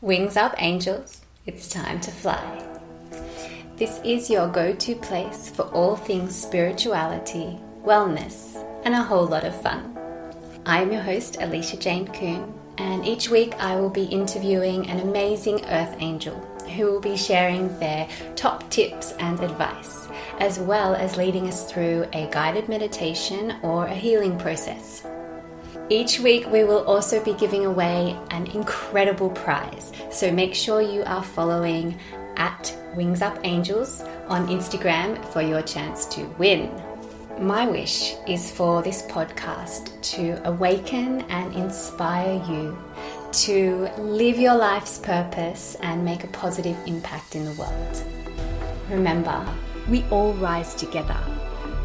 Wings 0.00 0.36
up, 0.36 0.54
angels. 0.58 1.22
It's 1.44 1.68
time 1.68 2.00
to 2.02 2.12
fly. 2.12 2.64
This 3.74 4.00
is 4.04 4.30
your 4.30 4.46
go 4.46 4.72
to 4.72 4.94
place 4.94 5.50
for 5.50 5.62
all 5.72 5.96
things 5.96 6.36
spirituality, 6.36 7.58
wellness, 7.84 8.64
and 8.84 8.94
a 8.94 9.02
whole 9.02 9.26
lot 9.26 9.42
of 9.42 9.60
fun. 9.60 9.98
I 10.64 10.82
am 10.82 10.92
your 10.92 11.02
host, 11.02 11.38
Alicia 11.40 11.78
Jane 11.78 12.06
Kuhn, 12.06 12.54
and 12.78 13.04
each 13.04 13.28
week 13.28 13.56
I 13.58 13.74
will 13.74 13.90
be 13.90 14.04
interviewing 14.04 14.88
an 14.88 15.00
amazing 15.00 15.64
earth 15.64 15.96
angel 15.98 16.36
who 16.76 16.84
will 16.84 17.00
be 17.00 17.16
sharing 17.16 17.76
their 17.80 18.08
top 18.36 18.70
tips 18.70 19.14
and 19.18 19.40
advice, 19.40 20.06
as 20.38 20.60
well 20.60 20.94
as 20.94 21.16
leading 21.16 21.48
us 21.48 21.68
through 21.68 22.06
a 22.12 22.28
guided 22.30 22.68
meditation 22.68 23.56
or 23.62 23.86
a 23.86 23.94
healing 23.94 24.38
process. 24.38 25.04
Each 25.90 26.20
week, 26.20 26.46
we 26.50 26.64
will 26.64 26.84
also 26.84 27.24
be 27.24 27.32
giving 27.32 27.64
away 27.64 28.14
an 28.30 28.46
incredible 28.48 29.30
prize, 29.30 29.90
so 30.10 30.30
make 30.30 30.54
sure 30.54 30.82
you 30.82 31.02
are 31.04 31.24
following 31.24 31.98
at 32.36 32.76
Wings 32.94 33.22
Up 33.22 33.38
Angels 33.42 34.02
on 34.28 34.48
Instagram 34.48 35.24
for 35.32 35.40
your 35.40 35.62
chance 35.62 36.04
to 36.06 36.26
win. 36.36 36.70
My 37.40 37.66
wish 37.66 38.16
is 38.26 38.50
for 38.50 38.82
this 38.82 39.00
podcast 39.00 39.98
to 40.12 40.46
awaken 40.46 41.22
and 41.30 41.54
inspire 41.54 42.34
you 42.46 42.76
to 43.32 43.88
live 43.96 44.38
your 44.38 44.56
life's 44.56 44.98
purpose 44.98 45.74
and 45.80 46.04
make 46.04 46.22
a 46.22 46.28
positive 46.28 46.76
impact 46.86 47.34
in 47.34 47.46
the 47.46 47.52
world. 47.52 48.02
Remember, 48.90 49.42
we 49.88 50.04
all 50.10 50.34
rise 50.34 50.74
together. 50.74 51.18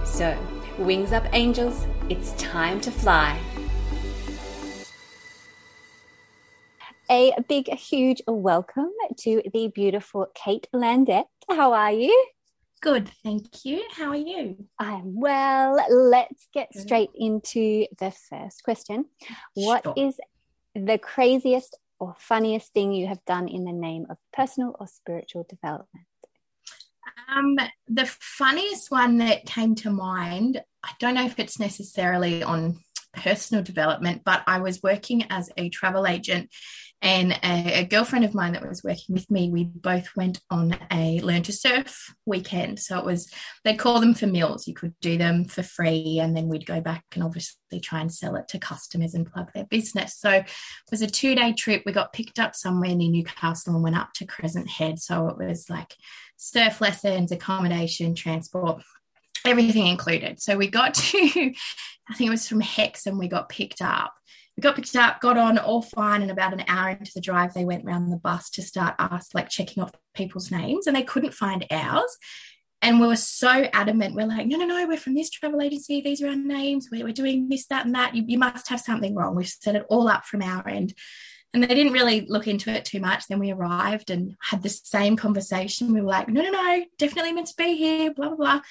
So, 0.04 0.38
wings 0.78 1.14
up, 1.14 1.26
angels, 1.32 1.86
it's 2.10 2.34
time 2.34 2.82
to 2.82 2.92
fly. 2.92 3.40
A 7.14 7.32
big, 7.48 7.72
huge 7.72 8.24
welcome 8.26 8.90
to 9.20 9.44
the 9.54 9.68
beautiful 9.68 10.26
Kate 10.34 10.68
Landette. 10.74 11.28
How 11.48 11.72
are 11.72 11.92
you? 11.92 12.26
Good, 12.82 13.08
thank 13.24 13.64
you. 13.64 13.84
How 13.92 14.08
are 14.08 14.16
you? 14.16 14.66
I'm 14.80 15.20
well. 15.20 15.78
Let's 15.92 16.48
get 16.56 16.74
straight 16.76 17.12
into 17.14 17.86
the 18.00 18.10
first 18.10 18.64
question. 18.64 19.06
What 19.54 19.84
sure. 19.84 19.94
is 19.96 20.20
the 20.74 20.98
craziest 20.98 21.78
or 22.00 22.16
funniest 22.18 22.74
thing 22.74 22.94
you 22.94 23.06
have 23.06 23.24
done 23.26 23.48
in 23.48 23.64
the 23.66 23.74
name 23.74 24.08
of 24.10 24.18
personal 24.36 24.76
or 24.80 24.88
spiritual 24.88 25.46
development? 25.48 26.08
Um, 27.32 27.60
the 27.88 28.08
funniest 28.08 28.90
one 28.90 29.20
that 29.20 29.46
came 29.46 29.76
to 29.76 29.92
mind, 29.92 30.64
I 30.84 30.90
don't 31.00 31.14
know 31.14 31.26
if 31.26 31.38
it's 31.38 31.60
necessarily 31.60 32.42
on 32.42 32.80
personal 33.14 33.64
development, 33.64 34.24
but 34.26 34.42
I 34.48 34.60
was 34.60 34.82
working 34.82 35.26
as 35.30 35.52
a 35.58 35.70
travel 35.70 36.08
agent 36.08 36.50
and 37.04 37.34
a, 37.44 37.82
a, 37.82 37.84
girlfriend 37.84 38.24
of 38.24 38.34
mine 38.34 38.54
that 38.54 38.66
was 38.66 38.82
working 38.82 39.14
with 39.14 39.30
me, 39.30 39.50
we 39.50 39.66
both 39.66 40.16
went 40.16 40.40
on 40.50 40.78
a 40.90 41.20
learn 41.20 41.44
to 41.44 41.52
surf 41.52 42.16
weekend. 42.26 42.80
So 42.80 42.98
it 42.98 43.04
was, 43.04 43.30
they'd 43.66 43.78
call 43.78 44.00
them 44.00 44.14
for 44.14 44.26
meals. 44.26 44.70
You 44.70 44.74
could 44.74 44.94
do 45.02 45.18
them 45.18 45.44
for 45.44 45.64
free, 45.64 46.20
and 46.22 46.36
then 46.36 46.48
we'd 46.48 46.66
go 46.66 46.80
back 46.80 47.04
and 47.14 47.22
obviously 47.22 47.82
try 47.82 48.00
and 48.00 48.12
sell 48.12 48.38
it 48.38 48.48
to 48.48 48.58
customers 48.58 49.14
and 49.14 49.30
plug 49.30 49.52
their 49.54 49.66
business. 49.66 50.16
So 50.18 50.30
it 50.32 50.50
was 50.92 51.02
a 51.02 51.08
two 51.08 51.36
day 51.36 51.52
trip. 51.52 51.84
We 51.86 51.92
got 51.92 52.14
picked 52.14 52.40
up 52.40 52.56
somewhere 52.56 52.96
near 52.96 53.12
Newcastle 53.12 53.74
and 53.76 53.84
went 53.84 53.98
up 53.98 54.14
to 54.16 54.26
Crescent 54.26 54.70
Head. 54.70 54.98
So 55.00 55.28
it 55.28 55.38
was 55.38 55.70
like 55.70 55.98
surf 56.38 56.80
lessons, 56.80 57.34
accommodation, 57.34 58.16
transport, 58.16 58.82
everything 59.46 59.88
included. 59.88 60.42
So 60.42 60.56
we 60.56 60.68
got 60.68 60.94
to, 60.94 61.18
I 61.20 62.14
think 62.16 62.28
it 62.28 62.32
was 62.32 62.48
from 62.48 62.62
Hex, 62.62 63.08
and 63.08 63.20
we 63.20 63.28
got 63.28 63.50
picked 63.50 63.82
up 63.82 64.14
we 64.56 64.62
got 64.62 64.76
picked 64.76 64.96
up, 64.96 65.20
got 65.20 65.38
on 65.38 65.58
all 65.58 65.82
fine. 65.82 66.22
And 66.22 66.32
about 66.32 66.54
an 66.54 66.64
hour 66.68 66.90
into 66.90 67.12
the 67.14 67.22
drive, 67.22 67.54
they 67.54 67.66
went 67.66 67.86
around 67.86 68.10
the 68.10 68.18
bus 68.18 68.50
to 68.52 68.62
start 68.62 68.96
us 69.00 69.30
like 69.34 69.50
checking 69.50 69.82
off 69.82 69.92
people's 70.14 70.52
names 70.52 70.88
and 70.88 70.96
they 70.96 71.04
couldn't 71.04 71.34
find 71.34 71.66
ours. 71.72 72.18
And 72.82 73.00
we 73.00 73.08
were 73.08 73.16
so 73.16 73.50
adamant. 73.72 74.14
We're 74.14 74.28
like, 74.28 74.46
no, 74.46 74.58
no, 74.58 74.66
no, 74.66 74.86
we're 74.86 74.98
from 74.98 75.16
this 75.16 75.30
travel 75.30 75.62
agency. 75.62 76.02
These 76.02 76.22
are 76.22 76.28
our 76.28 76.36
names. 76.36 76.90
We're, 76.92 77.06
we're 77.06 77.14
doing 77.14 77.48
this, 77.48 77.66
that, 77.68 77.86
and 77.86 77.96
that. 77.96 78.14
You, 78.14 78.26
you 78.28 78.38
must 78.38 78.68
have 78.68 78.82
something 78.82 79.16
wrong. 79.16 79.36
We've 79.36 79.48
set 79.48 79.76
it 79.76 79.86
all 79.90 80.10
up 80.10 80.26
from 80.26 80.42
our 80.42 80.68
end. 80.68 80.94
And 81.54 81.64
they 81.64 81.74
didn't 81.74 81.94
really 81.94 82.26
look 82.28 82.48
into 82.48 82.72
it 82.72 82.84
too 82.84 83.00
much. 83.00 83.28
Then 83.28 83.40
we 83.40 83.52
arrived 83.52 84.10
and 84.10 84.36
had 84.42 84.64
the 84.64 84.70
same 84.70 85.16
conversation. 85.16 85.94
We 85.94 86.02
were 86.02 86.08
like, 86.08 86.28
no, 86.28 86.42
no, 86.42 86.50
no, 86.50 86.84
definitely 86.98 87.32
meant 87.32 87.48
to 87.48 87.56
be 87.58 87.76
here, 87.76 88.14
blah, 88.14 88.30
blah, 88.30 88.36
blah. 88.36 88.62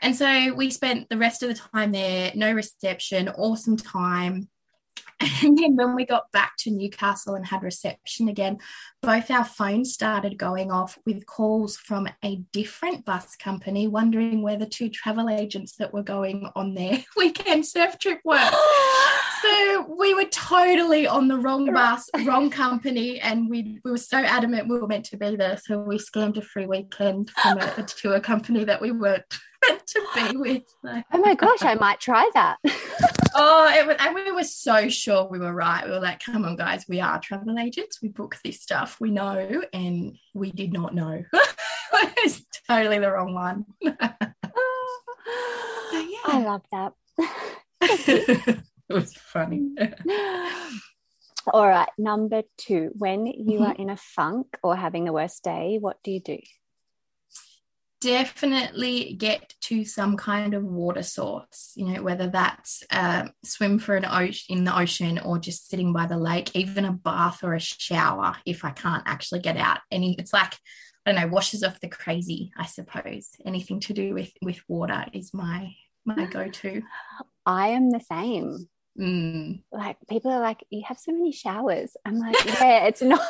And 0.00 0.16
so 0.16 0.54
we 0.54 0.70
spent 0.70 1.08
the 1.08 1.18
rest 1.18 1.42
of 1.42 1.48
the 1.48 1.54
time 1.54 1.92
there, 1.92 2.32
no 2.34 2.52
reception, 2.52 3.28
awesome 3.28 3.76
time. 3.76 4.48
And 5.20 5.58
then 5.58 5.76
when 5.76 5.94
we 5.94 6.04
got 6.04 6.30
back 6.32 6.56
to 6.58 6.70
Newcastle 6.70 7.34
and 7.34 7.46
had 7.46 7.62
reception 7.62 8.28
again, 8.28 8.58
both 9.02 9.30
our 9.30 9.44
phones 9.44 9.92
started 9.92 10.38
going 10.38 10.70
off 10.70 10.98
with 11.06 11.26
calls 11.26 11.76
from 11.76 12.08
a 12.24 12.36
different 12.52 13.04
bus 13.04 13.36
company 13.36 13.86
wondering 13.86 14.42
where 14.42 14.56
the 14.56 14.66
two 14.66 14.88
travel 14.88 15.28
agents 15.28 15.76
that 15.76 15.92
were 15.92 16.02
going 16.02 16.48
on 16.56 16.74
their 16.74 17.04
weekend 17.16 17.66
surf 17.66 17.98
trip 17.98 18.20
were. 18.24 18.50
so 19.64 19.94
we 19.98 20.14
were 20.14 20.24
totally 20.26 21.06
on 21.06 21.28
the 21.28 21.36
wrong 21.36 21.72
bus, 21.72 22.10
wrong 22.24 22.50
company, 22.50 23.20
and 23.20 23.48
we, 23.48 23.80
we 23.84 23.90
were 23.90 23.96
so 23.96 24.18
adamant 24.18 24.68
we 24.68 24.78
were 24.78 24.86
meant 24.86 25.06
to 25.06 25.16
be 25.16 25.36
there. 25.36 25.56
So 25.56 25.78
we 25.78 25.96
scammed 25.98 26.36
a 26.36 26.42
free 26.42 26.66
weekend 26.66 27.30
from 27.30 27.58
a, 27.58 27.82
to 27.82 28.12
a 28.12 28.20
company 28.20 28.64
that 28.64 28.80
we 28.80 28.92
weren't 28.92 29.24
meant 29.68 29.86
to 29.86 30.02
be 30.14 30.36
with. 30.36 30.62
So. 30.84 31.02
Oh 31.12 31.18
my 31.18 31.34
gosh, 31.34 31.62
I 31.62 31.74
might 31.74 32.00
try 32.00 32.28
that. 32.34 32.58
oh, 33.34 33.72
it 33.74 33.86
was, 33.86 33.96
and 34.00 34.14
we 34.14 34.30
were 34.32 34.44
so 34.44 34.88
sure 34.88 35.28
we 35.28 35.38
were 35.38 35.54
right. 35.54 35.84
We 35.84 35.92
were 35.92 36.00
like, 36.00 36.20
come 36.20 36.44
on, 36.44 36.56
guys, 36.56 36.84
we 36.88 37.00
are 37.00 37.20
travel 37.20 37.58
agents. 37.58 38.02
We 38.02 38.08
book 38.08 38.36
this 38.44 38.60
stuff. 38.60 38.98
We 39.00 39.10
know. 39.10 39.62
And 39.72 40.16
we 40.34 40.52
did 40.52 40.72
not 40.72 40.94
know. 40.94 41.24
it 41.32 42.24
was 42.24 42.44
totally 42.68 42.98
the 42.98 43.10
wrong 43.10 43.34
one. 43.34 43.64
oh, 43.86 43.92
yeah. 45.92 46.18
I 46.26 46.42
love 46.42 46.62
that. 46.72 48.64
it 48.88 48.94
was 48.94 49.14
funny. 49.14 49.74
All 51.52 51.68
right, 51.68 51.90
number 51.98 52.42
two. 52.56 52.90
When 52.94 53.26
you 53.26 53.58
mm-hmm. 53.58 53.62
are 53.64 53.74
in 53.74 53.90
a 53.90 53.96
funk 53.96 54.56
or 54.62 54.76
having 54.76 55.04
the 55.04 55.12
worst 55.12 55.44
day, 55.44 55.76
what 55.78 56.02
do 56.02 56.10
you 56.10 56.20
do? 56.20 56.38
definitely 58.04 59.14
get 59.14 59.54
to 59.62 59.82
some 59.82 60.14
kind 60.14 60.52
of 60.52 60.62
water 60.62 61.02
source 61.02 61.72
you 61.74 61.86
know 61.86 62.02
whether 62.02 62.26
that's 62.26 62.84
uh, 62.90 63.26
swim 63.42 63.78
for 63.78 63.96
an 63.96 64.04
ocean 64.04 64.58
in 64.58 64.64
the 64.64 64.78
ocean 64.78 65.18
or 65.18 65.38
just 65.38 65.70
sitting 65.70 65.90
by 65.90 66.04
the 66.04 66.18
lake 66.18 66.54
even 66.54 66.84
a 66.84 66.92
bath 66.92 67.42
or 67.42 67.54
a 67.54 67.60
shower 67.60 68.36
if 68.44 68.62
i 68.62 68.70
can't 68.70 69.04
actually 69.06 69.40
get 69.40 69.56
out 69.56 69.78
any 69.90 70.14
it's 70.18 70.34
like 70.34 70.52
i 71.06 71.12
don't 71.12 71.20
know 71.22 71.28
washes 71.28 71.64
off 71.64 71.80
the 71.80 71.88
crazy 71.88 72.52
i 72.58 72.66
suppose 72.66 73.30
anything 73.46 73.80
to 73.80 73.94
do 73.94 74.12
with 74.12 74.32
with 74.42 74.60
water 74.68 75.06
is 75.14 75.32
my 75.32 75.72
my 76.04 76.26
go-to 76.26 76.82
i 77.46 77.68
am 77.68 77.90
the 77.90 78.00
same 78.00 78.68
mm. 78.98 79.60
like 79.72 79.96
people 80.08 80.30
are 80.30 80.40
like 80.40 80.64
you 80.70 80.82
have 80.86 80.98
so 80.98 81.12
many 81.12 81.32
showers 81.32 81.96
i'm 82.04 82.18
like 82.18 82.44
yeah 82.44 82.86
it's 82.86 83.02
not 83.02 83.20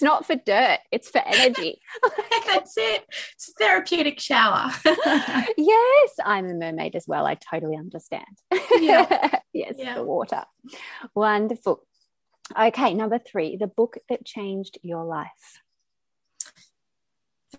it's 0.00 0.02
not 0.02 0.24
for 0.24 0.34
dirt, 0.34 0.78
it's 0.90 1.10
for 1.10 1.20
energy. 1.26 1.78
That's 2.46 2.74
it. 2.78 3.04
It's 3.34 3.50
a 3.50 3.52
therapeutic 3.52 4.18
shower. 4.18 4.70
yes, 4.84 6.10
I'm 6.24 6.48
a 6.48 6.54
mermaid 6.54 6.96
as 6.96 7.04
well. 7.06 7.26
I 7.26 7.34
totally 7.34 7.76
understand. 7.76 8.24
Yeah. 8.78 9.40
yes, 9.52 9.74
yeah. 9.76 9.96
the 9.96 10.02
water. 10.02 10.44
Wonderful. 11.14 11.86
Okay, 12.58 12.94
number 12.94 13.18
three, 13.18 13.58
the 13.58 13.66
book 13.66 13.98
that 14.08 14.24
changed 14.24 14.78
your 14.80 15.04
life. 15.04 15.60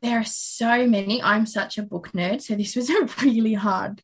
There 0.01 0.17
are 0.17 0.25
so 0.25 0.88
many. 0.88 1.22
I'm 1.22 1.45
such 1.45 1.78
a 1.78 1.83
book 1.83 2.09
nerd, 2.13 2.41
so 2.41 2.55
this 2.55 2.75
was 2.75 2.89
a 2.89 3.07
really 3.22 3.53
hard 3.53 4.01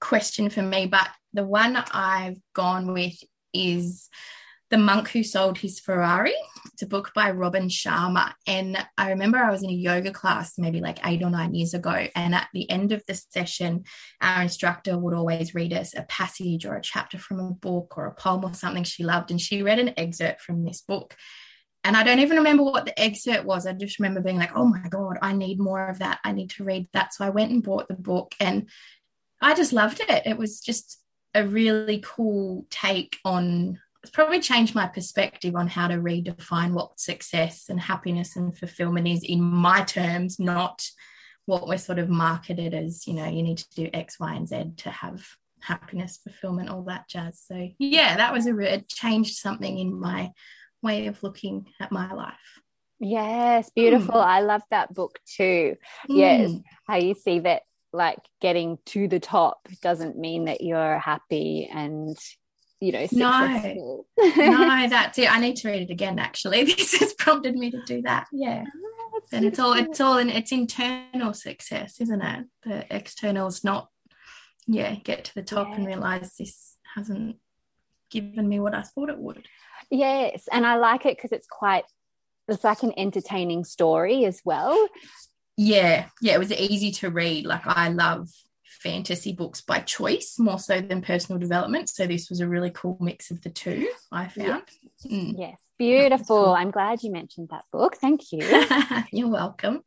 question 0.00 0.50
for 0.50 0.62
me. 0.62 0.86
But 0.86 1.08
the 1.36 1.44
one 1.44 1.76
I've 1.76 2.40
gone 2.54 2.92
with 2.92 3.22
is 3.52 4.08
the 4.70 4.78
Monk 4.78 5.10
Who 5.10 5.22
Sold 5.22 5.58
His 5.58 5.78
Ferrari. 5.78 6.34
It's 6.72 6.82
a 6.82 6.86
book 6.86 7.12
by 7.14 7.30
Robin 7.30 7.68
Sharma. 7.68 8.32
And 8.46 8.76
I 8.98 9.10
remember 9.10 9.38
I 9.38 9.50
was 9.50 9.62
in 9.62 9.70
a 9.70 9.74
yoga 9.74 10.10
class 10.10 10.54
maybe 10.58 10.80
like 10.80 10.98
eight 11.06 11.22
or 11.22 11.30
nine 11.30 11.54
years 11.54 11.74
ago. 11.74 12.08
And 12.16 12.34
at 12.34 12.48
the 12.52 12.68
end 12.70 12.90
of 12.90 13.02
the 13.06 13.14
session, 13.14 13.84
our 14.20 14.42
instructor 14.42 14.98
would 14.98 15.14
always 15.14 15.54
read 15.54 15.72
us 15.72 15.94
a 15.94 16.02
passage 16.04 16.64
or 16.64 16.74
a 16.74 16.82
chapter 16.82 17.18
from 17.18 17.38
a 17.38 17.50
book 17.50 17.96
or 17.96 18.06
a 18.06 18.14
poem 18.14 18.44
or 18.44 18.54
something 18.54 18.82
she 18.82 19.04
loved. 19.04 19.30
And 19.30 19.40
she 19.40 19.62
read 19.62 19.78
an 19.78 19.94
excerpt 19.96 20.40
from 20.40 20.64
this 20.64 20.80
book. 20.80 21.16
And 21.84 21.96
I 21.96 22.02
don't 22.02 22.20
even 22.20 22.38
remember 22.38 22.64
what 22.64 22.86
the 22.86 22.98
excerpt 22.98 23.44
was. 23.44 23.66
I 23.66 23.72
just 23.74 24.00
remember 24.00 24.20
being 24.20 24.38
like, 24.38 24.56
oh 24.56 24.64
my 24.64 24.88
God, 24.88 25.18
I 25.22 25.32
need 25.32 25.60
more 25.60 25.86
of 25.86 26.00
that. 26.00 26.18
I 26.24 26.32
need 26.32 26.50
to 26.52 26.64
read 26.64 26.88
that. 26.94 27.14
So 27.14 27.24
I 27.24 27.30
went 27.30 27.52
and 27.52 27.62
bought 27.62 27.88
the 27.88 27.94
book 27.94 28.34
and 28.40 28.68
I 29.40 29.54
just 29.54 29.74
loved 29.74 30.00
it. 30.00 30.26
It 30.26 30.38
was 30.38 30.60
just 30.60 30.98
a 31.36 31.46
really 31.46 32.02
cool 32.04 32.66
take 32.70 33.18
on 33.24 33.78
it's 34.02 34.12
probably 34.12 34.38
changed 34.38 34.72
my 34.72 34.86
perspective 34.86 35.56
on 35.56 35.66
how 35.66 35.88
to 35.88 35.96
redefine 35.96 36.70
what 36.70 37.00
success 37.00 37.64
and 37.68 37.80
happiness 37.80 38.36
and 38.36 38.56
fulfillment 38.56 39.08
is 39.08 39.24
in 39.24 39.42
my 39.42 39.82
terms, 39.82 40.38
not 40.38 40.88
what 41.46 41.66
we're 41.66 41.76
sort 41.76 41.98
of 41.98 42.08
marketed 42.08 42.72
as, 42.72 43.08
you 43.08 43.14
know, 43.14 43.26
you 43.26 43.42
need 43.42 43.58
to 43.58 43.74
do 43.74 43.90
X, 43.92 44.20
Y, 44.20 44.32
and 44.32 44.48
Z 44.48 44.74
to 44.76 44.90
have 44.90 45.26
happiness, 45.60 46.20
fulfillment, 46.22 46.68
all 46.68 46.82
that 46.82 47.08
jazz. 47.08 47.42
So, 47.44 47.68
yeah, 47.80 48.16
that 48.16 48.32
was 48.32 48.46
a 48.46 48.56
it 48.60 48.88
changed 48.88 49.38
something 49.38 49.76
in 49.76 49.98
my 49.98 50.30
way 50.82 51.08
of 51.08 51.20
looking 51.24 51.66
at 51.80 51.90
my 51.90 52.12
life. 52.12 52.60
Yes, 53.00 53.70
beautiful. 53.74 54.14
Mm. 54.14 54.24
I 54.24 54.40
love 54.40 54.62
that 54.70 54.94
book 54.94 55.18
too. 55.36 55.76
Mm. 56.08 56.16
Yes, 56.16 56.52
how 56.86 56.96
you 56.96 57.14
see 57.14 57.40
that 57.40 57.62
like 57.96 58.18
getting 58.40 58.78
to 58.86 59.08
the 59.08 59.18
top 59.18 59.66
doesn't 59.82 60.18
mean 60.18 60.44
that 60.44 60.60
you're 60.60 60.98
happy 60.98 61.68
and 61.72 62.16
you 62.80 62.92
know 62.92 63.06
successful. 63.06 64.06
no 64.18 64.34
no 64.34 64.88
that's 64.90 65.18
it. 65.18 65.32
I 65.32 65.40
need 65.40 65.56
to 65.56 65.68
read 65.68 65.82
it 65.82 65.90
again 65.90 66.18
actually. 66.18 66.64
This 66.76 66.94
has 66.98 67.14
prompted 67.14 67.56
me 67.56 67.70
to 67.70 67.82
do 67.84 68.02
that. 68.02 68.26
Yeah. 68.32 68.64
Oh, 69.14 69.20
and 69.32 69.44
it's 69.44 69.58
all 69.58 69.72
it's 69.72 70.00
all 70.00 70.18
in 70.18 70.28
it's 70.28 70.52
internal 70.52 71.32
success 71.32 72.00
isn't 72.00 72.22
it? 72.22 72.46
The 72.64 72.94
external 72.94 73.48
is 73.48 73.64
not 73.64 73.88
yeah 74.66 74.94
get 74.94 75.24
to 75.24 75.34
the 75.34 75.42
top 75.42 75.68
yeah. 75.68 75.76
and 75.76 75.86
realize 75.86 76.34
this 76.38 76.76
hasn't 76.94 77.36
given 78.10 78.48
me 78.48 78.60
what 78.60 78.74
i 78.74 78.82
thought 78.82 79.10
it 79.10 79.18
would. 79.18 79.46
Yes 79.90 80.48
and 80.52 80.66
i 80.66 80.76
like 80.76 81.06
it 81.06 81.16
because 81.16 81.32
it's 81.32 81.46
quite 81.46 81.84
it's 82.48 82.64
like 82.64 82.82
an 82.82 82.92
entertaining 82.96 83.64
story 83.64 84.24
as 84.24 84.40
well 84.44 84.88
yeah 85.56 86.06
yeah 86.20 86.34
it 86.34 86.38
was 86.38 86.52
easy 86.52 86.90
to 86.92 87.10
read. 87.10 87.46
Like 87.46 87.66
i 87.66 87.88
love 87.88 88.28
fantasy 88.64 89.32
books 89.32 89.60
by 89.60 89.80
choice 89.80 90.38
more 90.38 90.58
so 90.58 90.80
than 90.80 91.02
personal 91.02 91.40
development. 91.40 91.88
So 91.88 92.06
this 92.06 92.28
was 92.30 92.40
a 92.40 92.48
really 92.48 92.70
cool 92.70 92.96
mix 93.00 93.30
of 93.30 93.40
the 93.42 93.50
two 93.50 93.88
i 94.12 94.28
found. 94.28 94.62
Yes, 95.02 95.12
mm. 95.12 95.34
yes. 95.36 95.60
beautiful. 95.78 96.44
Cool. 96.44 96.54
i'm 96.54 96.70
glad 96.70 97.02
you 97.02 97.10
mentioned 97.10 97.48
that 97.50 97.64
book. 97.72 97.96
Thank 97.96 98.32
you. 98.32 98.42
You're 99.12 99.28
welcome. 99.28 99.82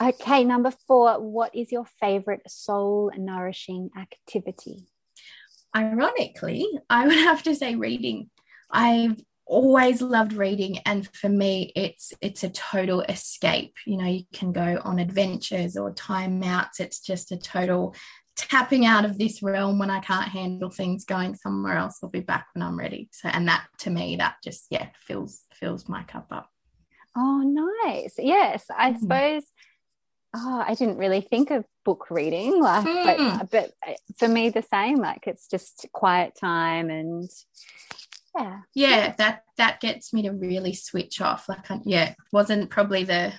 Okay 0.00 0.44
number 0.44 0.72
four 0.86 1.20
what 1.20 1.54
is 1.54 1.72
your 1.72 1.86
favorite 2.00 2.42
soul 2.48 3.10
nourishing 3.16 3.90
activity? 3.98 4.86
Ironically 5.76 6.66
i 6.88 7.06
would 7.06 7.16
have 7.16 7.42
to 7.44 7.54
say 7.54 7.74
reading. 7.74 8.30
I've 8.70 9.20
always 9.46 10.00
loved 10.00 10.32
reading 10.32 10.78
and 10.86 11.08
for 11.14 11.28
me 11.28 11.70
it's 11.76 12.12
it's 12.22 12.44
a 12.44 12.48
total 12.48 13.02
escape 13.02 13.74
you 13.84 13.96
know 13.96 14.06
you 14.06 14.22
can 14.32 14.52
go 14.52 14.80
on 14.84 14.98
adventures 14.98 15.76
or 15.76 15.92
time 15.92 16.42
outs 16.42 16.80
it's 16.80 17.00
just 17.00 17.30
a 17.30 17.36
total 17.36 17.94
tapping 18.36 18.86
out 18.86 19.04
of 19.04 19.18
this 19.18 19.42
realm 19.42 19.78
when 19.78 19.90
i 19.90 20.00
can't 20.00 20.28
handle 20.28 20.70
things 20.70 21.04
going 21.04 21.34
somewhere 21.34 21.76
else 21.76 21.98
i'll 22.02 22.08
be 22.08 22.20
back 22.20 22.46
when 22.54 22.62
i'm 22.62 22.78
ready 22.78 23.08
so 23.12 23.28
and 23.28 23.46
that 23.46 23.66
to 23.78 23.90
me 23.90 24.16
that 24.16 24.36
just 24.42 24.66
yeah 24.70 24.88
fills 24.98 25.42
fills 25.52 25.88
my 25.88 26.02
cup 26.04 26.26
up 26.30 26.50
oh 27.16 27.42
nice 27.84 28.14
yes 28.18 28.64
i 28.76 28.92
mm. 28.92 28.98
suppose 28.98 29.42
oh 30.34 30.64
i 30.66 30.74
didn't 30.74 30.96
really 30.96 31.20
think 31.20 31.50
of 31.50 31.64
book 31.84 32.06
reading 32.10 32.60
like 32.62 32.86
mm. 32.86 33.04
but, 33.04 33.18
hmm. 33.18 33.46
but 33.52 33.72
uh, 33.86 33.92
for 34.16 34.26
me 34.26 34.48
the 34.48 34.62
same 34.62 34.96
like 34.96 35.26
it's 35.26 35.46
just 35.48 35.86
quiet 35.92 36.34
time 36.34 36.88
and 36.88 37.30
yeah. 38.36 38.60
Yeah 38.74 39.14
that 39.18 39.44
that 39.56 39.80
gets 39.80 40.12
me 40.12 40.22
to 40.22 40.30
really 40.30 40.74
switch 40.74 41.20
off. 41.20 41.48
Like 41.48 41.70
I, 41.70 41.80
yeah 41.84 42.14
wasn't 42.32 42.70
probably 42.70 43.04
the 43.04 43.32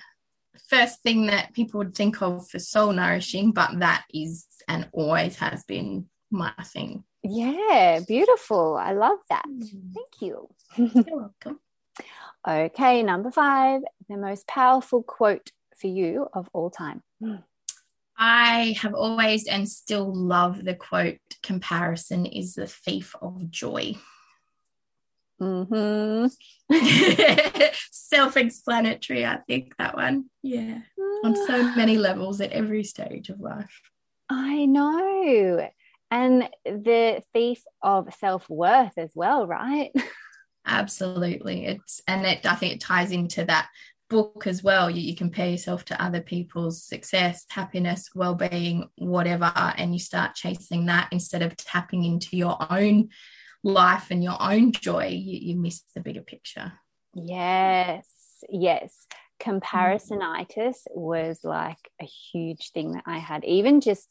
first 0.68 1.02
thing 1.02 1.26
that 1.26 1.52
people 1.52 1.78
would 1.78 1.94
think 1.94 2.20
of 2.22 2.48
for 2.48 2.58
soul 2.58 2.92
nourishing 2.92 3.52
but 3.52 3.78
that 3.78 4.04
is 4.12 4.46
and 4.68 4.88
always 4.92 5.36
has 5.36 5.64
been 5.64 6.06
my 6.30 6.52
thing. 6.64 7.04
Yeah 7.22 8.00
beautiful. 8.06 8.76
I 8.76 8.92
love 8.92 9.18
that. 9.28 9.44
Mm. 9.48 9.94
thank 9.94 10.20
you. 10.20 10.48
You're 10.76 11.04
welcome. 11.10 11.60
Okay 12.48 13.02
number 13.02 13.30
five 13.30 13.82
the 14.08 14.16
most 14.16 14.46
powerful 14.46 15.02
quote 15.02 15.50
for 15.76 15.88
you 15.88 16.28
of 16.32 16.48
all 16.52 16.70
time. 16.70 17.02
I 18.18 18.74
have 18.80 18.94
always 18.94 19.46
and 19.46 19.68
still 19.68 20.14
love 20.14 20.64
the 20.64 20.74
quote 20.74 21.18
comparison 21.42 22.24
is 22.24 22.54
the 22.54 22.66
thief 22.66 23.14
of 23.20 23.50
joy. 23.50 23.96
Mm-hmm. 25.40 26.26
Self-explanatory, 27.90 29.26
I 29.26 29.38
think 29.46 29.76
that 29.78 29.94
one. 29.96 30.26
Yeah, 30.42 30.80
on 31.24 31.36
so 31.46 31.74
many 31.74 31.98
levels 31.98 32.40
at 32.40 32.52
every 32.52 32.84
stage 32.84 33.28
of 33.28 33.40
life. 33.40 33.80
I 34.28 34.66
know, 34.66 35.68
and 36.10 36.48
the 36.64 37.22
thief 37.32 37.62
of 37.82 38.12
self-worth 38.14 38.96
as 38.96 39.12
well, 39.14 39.46
right? 39.46 39.90
Absolutely, 40.66 41.66
it's 41.66 42.00
and 42.08 42.26
it. 42.26 42.46
I 42.46 42.54
think 42.54 42.74
it 42.74 42.80
ties 42.80 43.12
into 43.12 43.44
that 43.44 43.68
book 44.08 44.46
as 44.46 44.62
well. 44.62 44.88
You, 44.88 45.02
you 45.02 45.16
compare 45.16 45.48
yourself 45.48 45.84
to 45.86 46.02
other 46.02 46.20
people's 46.20 46.82
success, 46.82 47.44
happiness, 47.50 48.10
well-being, 48.14 48.88
whatever, 48.96 49.52
and 49.54 49.92
you 49.92 49.98
start 49.98 50.34
chasing 50.34 50.86
that 50.86 51.08
instead 51.12 51.42
of 51.42 51.56
tapping 51.56 52.04
into 52.04 52.36
your 52.36 52.56
own 52.70 53.10
life 53.62 54.08
and 54.10 54.22
your 54.22 54.40
own 54.40 54.72
joy, 54.72 55.08
you, 55.08 55.52
you 55.52 55.56
miss 55.56 55.82
the 55.94 56.00
bigger 56.00 56.22
picture. 56.22 56.72
Yes, 57.14 58.06
yes. 58.48 59.06
Comparisonitis 59.40 60.76
was 60.94 61.40
like 61.44 61.78
a 62.00 62.04
huge 62.04 62.72
thing 62.72 62.92
that 62.92 63.04
I 63.06 63.18
had, 63.18 63.44
even 63.44 63.80
just 63.80 64.08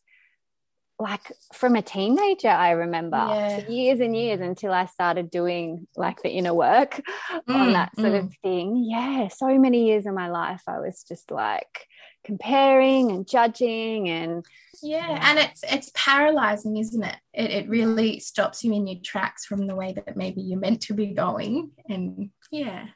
like 0.98 1.32
from 1.54 1.76
a 1.76 1.82
teenager, 1.82 2.48
I 2.50 2.72
remember 2.72 3.18
yeah. 3.18 3.68
years 3.68 4.00
and 4.00 4.16
years 4.16 4.40
until 4.40 4.72
I 4.72 4.86
started 4.86 5.30
doing 5.30 5.88
like 5.98 6.22
the 6.22 6.30
inner 6.30 6.54
work 6.54 7.02
mm, 7.50 7.54
on 7.54 7.74
that 7.74 7.96
sort 7.98 8.14
mm. 8.14 8.20
of 8.20 8.34
thing. 8.42 8.86
Yeah, 8.88 9.28
so 9.28 9.58
many 9.60 9.88
years 9.88 10.06
of 10.06 10.14
my 10.14 10.30
life, 10.30 10.62
I 10.68 10.80
was 10.80 11.04
just 11.04 11.32
like 11.32 11.88
comparing 12.26 13.12
and 13.12 13.28
judging 13.28 14.10
and 14.10 14.46
yeah, 14.82 15.20
and 15.30 15.40
it's 15.40 15.64
it's 15.64 15.92
paralyzing 15.96 16.78
isn't 16.78 17.04
it? 17.04 17.16
it 17.34 17.52
it 17.52 17.70
really 17.70 18.20
stops 18.20 18.64
you 18.64 18.74
in 18.74 18.88
your 18.88 19.00
tracks 19.04 19.46
from 19.46 19.68
the 19.68 19.76
way 19.76 19.94
that 19.94 20.18
maybe 20.18 20.42
you're 20.42 20.60
meant 20.60 20.82
to 20.82 20.94
be 20.94 21.08
going 21.08 21.72
and 21.88 22.30
yeah 22.52 22.88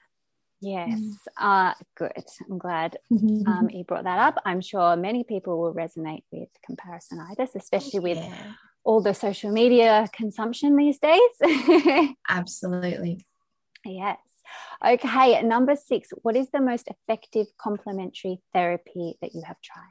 Yes, 0.61 0.99
mm. 0.99 1.13
uh, 1.37 1.73
good. 1.95 2.11
I'm 2.49 2.57
glad 2.57 2.97
um, 3.11 3.69
you 3.73 3.83
brought 3.85 4.03
that 4.03 4.19
up. 4.19 4.41
I'm 4.45 4.61
sure 4.61 4.95
many 4.95 5.23
people 5.23 5.59
will 5.59 5.73
resonate 5.73 6.23
with 6.31 6.49
comparisonitis, 6.69 7.55
especially 7.55 8.01
with 8.01 8.17
yeah. 8.17 8.53
all 8.83 9.01
the 9.01 9.13
social 9.13 9.51
media 9.51 10.07
consumption 10.11 10.75
these 10.75 10.99
days. 10.99 12.13
Absolutely. 12.29 13.25
Yes. 13.85 14.17
Okay, 14.85 15.41
number 15.41 15.75
six, 15.75 16.09
what 16.21 16.37
is 16.37 16.49
the 16.51 16.61
most 16.61 16.87
effective 16.87 17.47
complementary 17.57 18.41
therapy 18.53 19.15
that 19.21 19.33
you 19.33 19.41
have 19.45 19.57
tried? 19.61 19.83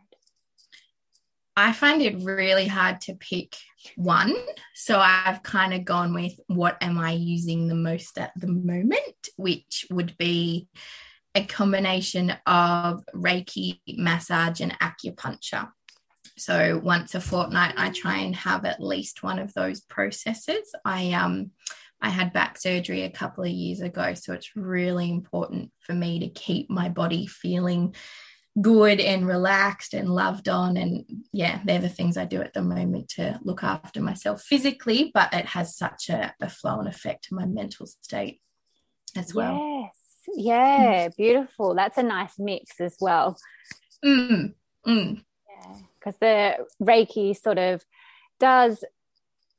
I 1.56 1.72
find 1.72 2.00
it 2.00 2.22
really 2.22 2.68
hard 2.68 3.00
to 3.02 3.14
pick 3.14 3.56
one. 3.96 4.34
So 4.74 4.98
I've 4.98 5.42
kind 5.42 5.74
of 5.74 5.84
gone 5.84 6.14
with 6.14 6.38
what 6.46 6.78
am 6.80 6.98
I 6.98 7.12
using 7.12 7.66
the 7.66 7.74
most 7.74 8.16
at 8.16 8.30
the 8.36 8.46
moment, 8.46 9.28
which 9.36 9.84
would 9.90 10.16
be 10.16 10.68
a 11.34 11.44
combination 11.44 12.32
of 12.46 13.04
Reiki, 13.14 13.80
massage, 13.88 14.60
and 14.60 14.78
acupuncture. 14.78 15.68
So 16.38 16.80
once 16.82 17.14
a 17.14 17.20
fortnight, 17.20 17.74
I 17.76 17.90
try 17.90 18.18
and 18.18 18.36
have 18.36 18.64
at 18.64 18.80
least 18.80 19.22
one 19.24 19.40
of 19.40 19.52
those 19.52 19.80
processes. 19.80 20.72
I 20.84 21.12
um 21.12 21.50
I 22.00 22.10
had 22.10 22.32
back 22.32 22.58
surgery 22.58 23.02
a 23.02 23.10
couple 23.10 23.44
of 23.44 23.50
years 23.50 23.80
ago, 23.80 24.14
so 24.14 24.32
it's 24.32 24.54
really 24.54 25.10
important 25.10 25.72
for 25.80 25.94
me 25.94 26.20
to 26.20 26.28
keep 26.28 26.70
my 26.70 26.88
body 26.88 27.26
feeling 27.26 27.94
good 28.60 29.00
and 29.00 29.26
relaxed 29.26 29.94
and 29.94 30.08
loved 30.08 30.48
on. 30.48 30.76
And 30.76 31.04
yeah, 31.32 31.60
they're 31.64 31.80
the 31.80 31.88
things 31.88 32.16
I 32.16 32.24
do 32.24 32.40
at 32.40 32.54
the 32.54 32.62
moment 32.62 33.10
to 33.10 33.38
look 33.42 33.62
after 33.62 34.00
myself 34.00 34.42
physically, 34.42 35.10
but 35.12 35.32
it 35.32 35.46
has 35.46 35.76
such 35.76 36.08
a, 36.08 36.34
a 36.40 36.48
flow 36.48 36.78
and 36.78 36.88
effect 36.88 37.24
to 37.24 37.34
my 37.34 37.46
mental 37.46 37.86
state 37.86 38.40
as 39.16 39.34
well. 39.34 39.60
Yes. 39.60 39.94
Yeah, 40.36 41.08
beautiful. 41.16 41.74
That's 41.74 41.98
a 41.98 42.02
nice 42.02 42.38
mix 42.38 42.80
as 42.80 42.96
well. 43.00 43.38
Mm, 44.04 44.54
mm. 44.86 45.22
Yeah, 45.48 45.76
because 45.98 46.16
the 46.20 46.66
Reiki 46.80 47.36
sort 47.36 47.58
of 47.58 47.84
does 48.38 48.84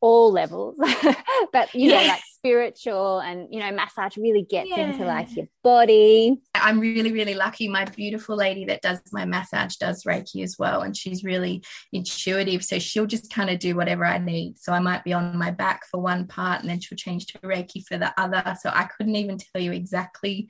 all 0.02 0.32
levels 0.32 0.78
but 1.54 1.74
you 1.76 1.90
know 1.90 2.02
like 2.04 2.22
spiritual 2.40 3.20
and 3.20 3.48
you 3.52 3.60
know 3.60 3.70
massage 3.72 4.16
really 4.16 4.44
gets 4.44 4.70
yeah. 4.70 4.90
into 4.90 5.04
like 5.04 5.36
your 5.36 5.48
body. 5.62 6.38
I'm 6.56 6.80
really 6.80 7.12
really 7.12 7.34
lucky. 7.34 7.68
My 7.68 7.84
beautiful 7.84 8.38
lady 8.38 8.64
that 8.66 8.82
does 8.82 9.02
my 9.12 9.26
massage 9.26 9.76
does 9.76 10.04
reiki 10.06 10.42
as 10.42 10.56
well 10.58 10.82
and 10.82 10.96
she's 10.96 11.24
really 11.24 11.62
intuitive. 11.92 12.64
So 12.64 12.80
she'll 12.80 13.06
just 13.06 13.32
kind 13.32 13.50
of 13.50 13.60
do 13.60 13.76
whatever 13.76 14.06
i 14.06 14.18
need. 14.18 14.58
So 14.58 14.72
i 14.72 14.80
might 14.80 15.04
be 15.04 15.12
on 15.12 15.38
my 15.38 15.52
back 15.52 15.82
for 15.92 16.00
one 16.00 16.28
part 16.28 16.62
and 16.62 16.70
then 16.70 16.80
she'll 16.80 16.96
change 16.96 17.26
to 17.28 17.40
reiki 17.40 17.86
for 17.86 17.98
the 17.98 18.14
other. 18.18 18.56
So 18.62 18.72
i 18.74 18.86
couldn't 18.86 19.18
even 19.18 19.38
tell 19.38 19.62
you 19.62 19.74
exactly 19.74 20.50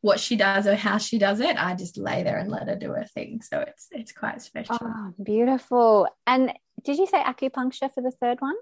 what 0.00 0.18
she 0.18 0.34
does 0.34 0.66
or 0.66 0.74
how 0.74 0.98
she 0.98 1.18
does 1.18 1.40
it. 1.40 1.62
I 1.62 1.74
just 1.74 1.96
lay 1.96 2.22
there 2.22 2.38
and 2.38 2.50
let 2.50 2.68
her 2.68 2.76
do 2.76 2.90
her 2.92 3.04
thing. 3.04 3.40
So 3.42 3.60
it's 3.60 3.86
it's 3.92 4.12
quite 4.12 4.42
special. 4.42 4.78
Oh, 4.80 5.14
beautiful. 5.22 6.08
And 6.26 6.52
did 6.82 6.98
you 6.98 7.06
say 7.06 7.22
acupuncture 7.22 7.92
for 7.92 8.02
the 8.02 8.10
third 8.10 8.40
one 8.40 8.56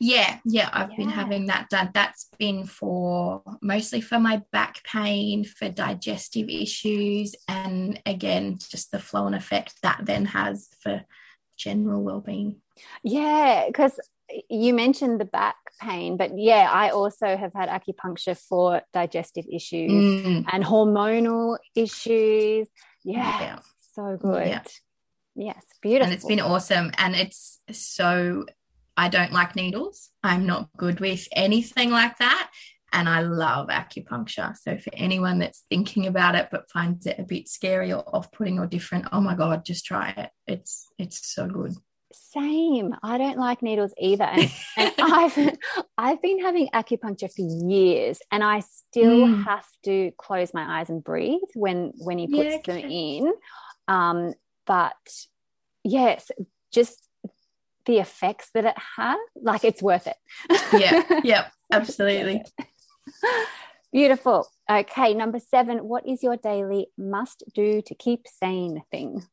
yeah, 0.00 0.38
yeah, 0.44 0.68
I've 0.72 0.90
yeah. 0.90 0.96
been 0.96 1.08
having 1.08 1.46
that 1.46 1.68
done. 1.68 1.90
That's 1.92 2.28
been 2.38 2.66
for 2.66 3.42
mostly 3.62 4.00
for 4.00 4.18
my 4.18 4.42
back 4.52 4.82
pain, 4.84 5.44
for 5.44 5.68
digestive 5.68 6.48
issues, 6.48 7.34
and 7.48 8.00
again, 8.06 8.58
just 8.58 8.90
the 8.90 8.98
flow 8.98 9.26
and 9.26 9.34
effect 9.34 9.74
that 9.82 10.00
then 10.04 10.26
has 10.26 10.68
for 10.80 11.04
general 11.56 12.02
well-being. 12.02 12.56
Yeah, 13.02 13.64
because 13.66 13.98
you 14.50 14.74
mentioned 14.74 15.20
the 15.20 15.24
back 15.24 15.56
pain, 15.80 16.16
but 16.16 16.36
yeah, 16.36 16.68
I 16.70 16.90
also 16.90 17.36
have 17.36 17.52
had 17.54 17.68
acupuncture 17.68 18.36
for 18.36 18.82
digestive 18.92 19.46
issues 19.50 19.90
mm. 19.90 20.44
and 20.52 20.64
hormonal 20.64 21.58
issues. 21.74 22.66
Yeah, 23.04 23.40
yeah. 23.40 23.58
so 23.94 24.18
good. 24.20 24.48
Yeah. 24.48 24.62
Yes, 25.38 25.64
beautiful. 25.82 26.06
And 26.06 26.14
it's 26.14 26.24
been 26.24 26.40
awesome. 26.40 26.90
And 26.96 27.14
it's 27.14 27.60
so, 27.70 28.46
I 28.96 29.08
don't 29.08 29.32
like 29.32 29.56
needles. 29.56 30.10
I'm 30.22 30.46
not 30.46 30.70
good 30.76 31.00
with 31.00 31.28
anything 31.32 31.90
like 31.90 32.18
that. 32.18 32.50
And 32.92 33.08
I 33.08 33.20
love 33.20 33.68
acupuncture. 33.68 34.56
So 34.56 34.78
for 34.78 34.90
anyone 34.94 35.38
that's 35.38 35.64
thinking 35.68 36.06
about 36.06 36.34
it 36.34 36.48
but 36.50 36.70
finds 36.70 37.04
it 37.06 37.18
a 37.18 37.24
bit 37.24 37.48
scary 37.48 37.92
or 37.92 38.02
off-putting 38.14 38.58
or 38.58 38.66
different, 38.66 39.08
oh 39.12 39.20
my 39.20 39.34
God, 39.34 39.64
just 39.64 39.84
try 39.84 40.10
it. 40.16 40.30
It's 40.46 40.86
it's 40.98 41.34
so 41.34 41.46
good. 41.46 41.74
Same. 42.12 42.94
I 43.02 43.18
don't 43.18 43.38
like 43.38 43.60
needles 43.60 43.92
either. 43.98 44.24
And, 44.24 44.50
and 44.76 44.92
I've 44.98 45.58
I've 45.98 46.22
been 46.22 46.40
having 46.40 46.68
acupuncture 46.68 47.30
for 47.30 47.42
years 47.68 48.20
and 48.30 48.42
I 48.42 48.60
still 48.60 49.26
mm. 49.26 49.44
have 49.44 49.66
to 49.84 50.12
close 50.16 50.54
my 50.54 50.80
eyes 50.80 50.88
and 50.88 51.04
breathe 51.04 51.40
when 51.54 51.92
when 51.98 52.18
he 52.18 52.28
puts 52.28 52.44
yeah, 52.44 52.56
okay. 52.56 52.82
them 52.82 52.90
in. 52.90 53.32
Um, 53.88 54.34
but 54.66 54.94
yes, 55.84 56.30
just 56.72 57.06
the 57.86 57.98
effects 57.98 58.50
that 58.54 58.64
it 58.64 58.76
has, 58.96 59.16
like 59.40 59.64
it's 59.64 59.82
worth 59.82 60.06
it. 60.06 60.16
yeah, 60.72 61.20
yeah, 61.24 61.46
absolutely. 61.72 62.44
Beautiful. 63.92 64.48
Okay, 64.70 65.14
number 65.14 65.38
seven. 65.38 65.78
What 65.78 66.06
is 66.06 66.22
your 66.22 66.36
daily 66.36 66.88
must 66.98 67.44
do 67.54 67.80
to 67.82 67.94
keep 67.94 68.26
sane 68.26 68.82
thing? 68.90 69.24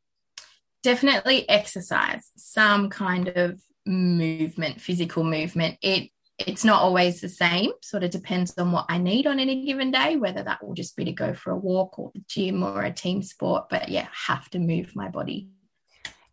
Definitely 0.84 1.50
exercise, 1.50 2.32
some 2.38 2.90
kind 2.90 3.30
of 3.30 3.62
movement, 3.86 4.80
physical 4.80 5.24
movement. 5.24 5.78
It 5.82 6.12
it's 6.40 6.64
not 6.64 6.82
always 6.82 7.22
the 7.22 7.30
same, 7.30 7.72
sort 7.82 8.04
of 8.04 8.10
depends 8.10 8.58
on 8.58 8.72
what 8.72 8.86
I 8.90 8.98
need 8.98 9.28
on 9.28 9.40
any 9.40 9.66
given 9.66 9.92
day, 9.92 10.16
whether 10.16 10.44
that 10.44 10.66
will 10.66 10.74
just 10.74 10.96
be 10.96 11.06
to 11.06 11.12
go 11.12 11.34
for 11.34 11.52
a 11.52 11.58
walk 11.58 12.00
or 12.00 12.12
the 12.14 12.24
gym 12.28 12.64
or 12.64 12.82
a 12.84 12.92
team 12.92 13.22
sport. 13.22 13.70
But 13.70 13.90
yeah, 13.90 14.08
have 14.28 14.50
to 14.52 14.60
move 14.60 14.96
my 14.96 15.10
body. 15.10 15.50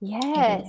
Yes. 0.00 0.66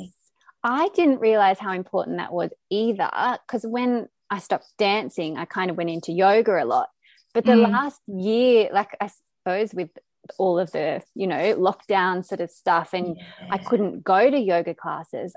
I 0.63 0.89
didn't 0.89 1.19
realize 1.19 1.59
how 1.59 1.73
important 1.73 2.17
that 2.17 2.33
was 2.33 2.51
either. 2.69 3.09
Because 3.47 3.65
when 3.65 4.07
I 4.29 4.39
stopped 4.39 4.67
dancing, 4.77 5.37
I 5.37 5.45
kind 5.45 5.71
of 5.71 5.77
went 5.77 5.89
into 5.89 6.11
yoga 6.11 6.63
a 6.63 6.65
lot. 6.65 6.89
But 7.33 7.45
the 7.45 7.53
mm. 7.53 7.71
last 7.71 8.01
year, 8.07 8.69
like 8.73 8.95
I 8.99 9.09
suppose 9.43 9.73
with 9.73 9.89
all 10.37 10.59
of 10.59 10.71
the, 10.71 11.01
you 11.15 11.27
know, 11.27 11.55
lockdown 11.55 12.25
sort 12.25 12.41
of 12.41 12.51
stuff, 12.51 12.93
and 12.93 13.17
yeah. 13.17 13.47
I 13.49 13.57
couldn't 13.57 14.03
go 14.03 14.29
to 14.29 14.37
yoga 14.37 14.75
classes, 14.75 15.35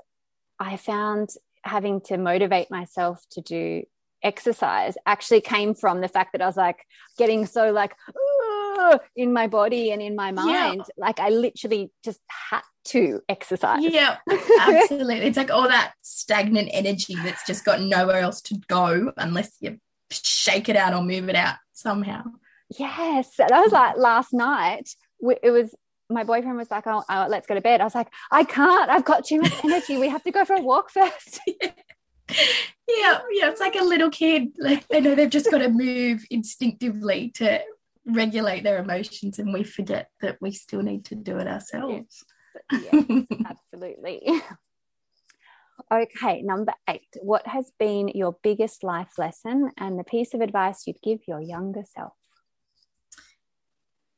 I 0.59 0.77
found 0.77 1.29
having 1.63 2.01
to 2.01 2.17
motivate 2.17 2.69
myself 2.69 3.23
to 3.31 3.41
do 3.41 3.83
exercise 4.23 4.95
actually 5.05 5.41
came 5.41 5.75
from 5.75 6.01
the 6.01 6.07
fact 6.07 6.31
that 6.31 6.41
I 6.41 6.47
was 6.47 6.57
like 6.57 6.85
getting 7.17 7.45
so 7.45 7.71
like 7.71 7.93
in 9.15 9.33
my 9.33 9.47
body 9.47 9.91
and 9.91 10.01
in 10.01 10.15
my 10.15 10.31
mind. 10.31 10.77
Yeah. 10.77 10.93
Like 10.97 11.19
I 11.19 11.29
literally 11.29 11.91
just 12.03 12.19
had 12.27 12.61
to 12.85 13.21
exercise. 13.27 13.83
Yeah, 13.83 14.17
absolutely. 14.59 15.17
it's 15.19 15.37
like 15.37 15.51
all 15.51 15.67
that 15.67 15.93
stagnant 16.01 16.69
energy 16.71 17.15
that's 17.15 17.45
just 17.45 17.65
got 17.65 17.81
nowhere 17.81 18.19
else 18.19 18.41
to 18.43 18.55
go 18.67 19.11
unless 19.17 19.51
you 19.59 19.79
shake 20.11 20.69
it 20.69 20.75
out 20.75 20.93
or 20.93 21.01
move 21.01 21.29
it 21.29 21.35
out 21.35 21.55
somehow. 21.73 22.23
Yes. 22.77 23.35
That 23.37 23.51
was 23.51 23.71
like 23.71 23.97
last 23.97 24.33
night. 24.33 24.95
It 25.41 25.51
was 25.51 25.73
my 26.09 26.23
boyfriend 26.23 26.57
was 26.57 26.69
like, 26.69 26.85
oh, 26.87 27.03
oh, 27.09 27.27
let's 27.29 27.47
go 27.47 27.55
to 27.55 27.61
bed. 27.61 27.81
I 27.81 27.83
was 27.83 27.95
like, 27.95 28.07
I 28.31 28.43
can't. 28.43 28.89
I've 28.89 29.05
got 29.05 29.25
too 29.25 29.41
much 29.41 29.53
energy. 29.63 29.97
We 29.97 30.09
have 30.09 30.23
to 30.23 30.31
go 30.31 30.45
for 30.45 30.55
a 30.55 30.61
walk 30.61 30.91
first. 30.91 31.39
yeah. 31.47 31.71
yeah, 32.87 33.19
yeah. 33.31 33.49
It's 33.49 33.59
like 33.59 33.75
a 33.75 33.83
little 33.83 34.09
kid. 34.09 34.49
Like 34.59 34.87
they 34.87 35.01
know 35.01 35.15
they've 35.15 35.29
just 35.29 35.49
got 35.49 35.59
to 35.59 35.69
move 35.69 36.25
instinctively 36.29 37.29
to 37.35 37.61
regulate 38.05 38.63
their 38.63 38.77
emotions, 38.77 39.39
and 39.39 39.53
we 39.53 39.63
forget 39.63 40.09
that 40.21 40.37
we 40.41 40.51
still 40.51 40.81
need 40.81 41.05
to 41.05 41.15
do 41.15 41.37
it 41.37 41.47
ourselves. 41.47 42.23
Yes, 42.71 43.25
absolutely. 43.45 44.21
Okay, 45.91 46.41
number 46.41 46.73
eight. 46.89 47.07
What 47.21 47.47
has 47.47 47.71
been 47.77 48.07
your 48.09 48.37
biggest 48.41 48.83
life 48.83 49.17
lesson 49.17 49.71
and 49.77 49.99
the 49.99 50.03
piece 50.03 50.33
of 50.33 50.41
advice 50.41 50.87
you'd 50.87 51.01
give 51.03 51.19
your 51.27 51.41
younger 51.41 51.83
self? 51.85 52.13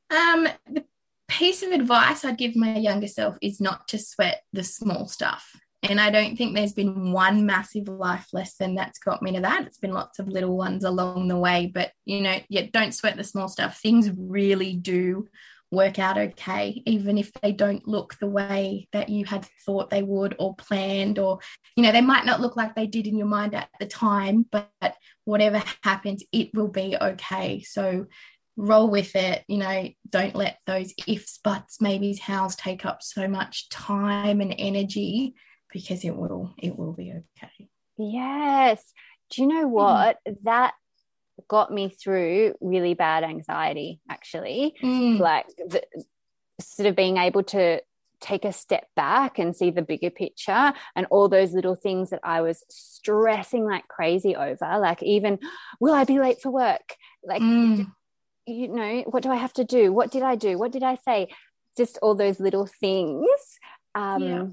Um, 0.09 0.47
the 0.71 0.85
piece 1.27 1.63
of 1.63 1.71
advice 1.71 2.23
I'd 2.23 2.37
give 2.37 2.55
my 2.55 2.77
younger 2.77 3.07
self 3.07 3.37
is 3.41 3.59
not 3.59 3.87
to 3.89 3.97
sweat 3.97 4.43
the 4.53 4.63
small 4.63 5.07
stuff. 5.07 5.51
And 5.83 6.01
I 6.01 6.09
don't 6.09 6.35
think 6.35 6.55
there's 6.55 6.73
been 6.73 7.11
one 7.11 7.45
massive 7.45 7.87
life 7.87 8.27
lesson 8.33 8.75
that's 8.75 8.99
got 8.99 9.21
me 9.21 9.33
to 9.33 9.41
that. 9.41 9.67
It's 9.67 9.77
been 9.77 9.93
lots 9.93 10.19
of 10.19 10.27
little 10.27 10.57
ones 10.57 10.83
along 10.83 11.27
the 11.27 11.37
way, 11.37 11.71
but 11.71 11.91
you 12.03 12.21
know, 12.21 12.39
yeah, 12.49 12.63
don't 12.73 12.93
sweat 12.93 13.15
the 13.15 13.23
small 13.23 13.47
stuff. 13.47 13.79
Things 13.79 14.09
really 14.17 14.73
do 14.73 15.27
work 15.69 15.99
out 15.99 16.17
okay, 16.17 16.81
even 16.85 17.17
if 17.17 17.31
they 17.33 17.51
don't 17.51 17.87
look 17.87 18.17
the 18.19 18.27
way 18.27 18.87
that 18.93 19.09
you 19.09 19.25
had 19.25 19.45
thought 19.65 19.89
they 19.89 20.01
would 20.01 20.35
or 20.39 20.55
planned, 20.55 21.19
or, 21.19 21.39
you 21.75 21.83
know, 21.83 21.91
they 21.91 22.01
might 22.01 22.25
not 22.25 22.41
look 22.41 22.55
like 22.55 22.73
they 22.73 22.87
did 22.87 23.05
in 23.05 23.17
your 23.17 23.27
mind 23.27 23.53
at 23.53 23.69
the 23.79 23.85
time, 23.85 24.45
but 24.49 24.95
whatever 25.25 25.61
happens, 25.83 26.23
it 26.31 26.49
will 26.53 26.69
be 26.69 26.95
okay. 26.99 27.61
So 27.61 28.05
roll 28.55 28.89
with 28.89 29.15
it, 29.15 29.43
you 29.47 29.57
know, 29.57 29.89
don't 30.09 30.35
let 30.35 30.57
those 30.65 30.93
ifs, 31.05 31.37
buts, 31.43 31.81
maybes, 31.81 32.19
hows 32.19 32.55
take 32.55 32.85
up 32.85 33.03
so 33.03 33.27
much 33.27 33.69
time 33.69 34.41
and 34.41 34.55
energy 34.57 35.35
because 35.77 36.03
it 36.03 36.15
will, 36.15 36.53
it 36.57 36.75
will 36.77 36.93
be 36.93 37.11
okay. 37.11 37.69
Yes. 37.97 38.81
Do 39.29 39.43
you 39.43 39.47
know 39.47 39.63
hmm. 39.63 39.71
what? 39.71 40.17
Mm. 40.27 40.37
That 40.43 40.73
got 41.47 41.71
me 41.71 41.89
through 41.89 42.55
really 42.61 42.95
bad 42.95 43.23
anxiety 43.23 44.01
actually 44.09 44.73
mm. 44.81 45.19
like 45.19 45.45
the, 45.57 45.83
sort 46.59 46.87
of 46.87 46.95
being 46.95 47.17
able 47.17 47.43
to 47.43 47.79
take 48.19 48.43
a 48.43 48.51
step 48.51 48.87
back 48.95 49.37
and 49.37 49.55
see 49.55 49.69
the 49.69 49.83
bigger 49.83 50.09
picture 50.09 50.73
and 50.95 51.05
all 51.11 51.29
those 51.29 51.53
little 51.53 51.75
things 51.75 52.09
that 52.09 52.21
I 52.23 52.41
was 52.41 52.63
stressing 52.69 53.65
like 53.65 53.87
crazy 53.87 54.35
over 54.35 54.79
like 54.79 55.03
even 55.03 55.37
will 55.79 55.93
I 55.93 56.05
be 56.05 56.19
late 56.19 56.41
for 56.41 56.49
work 56.49 56.95
like 57.23 57.43
mm. 57.43 57.85
you 58.47 58.67
know 58.69 59.03
what 59.05 59.21
do 59.21 59.29
I 59.29 59.35
have 59.35 59.53
to 59.53 59.63
do 59.63 59.93
what 59.93 60.11
did 60.11 60.23
I 60.23 60.35
do 60.35 60.57
what 60.57 60.71
did 60.71 60.81
I 60.81 60.95
say 60.95 61.27
just 61.77 61.99
all 62.01 62.15
those 62.15 62.39
little 62.39 62.65
things 62.65 63.29
um 63.93 64.23
yeah. 64.23 64.45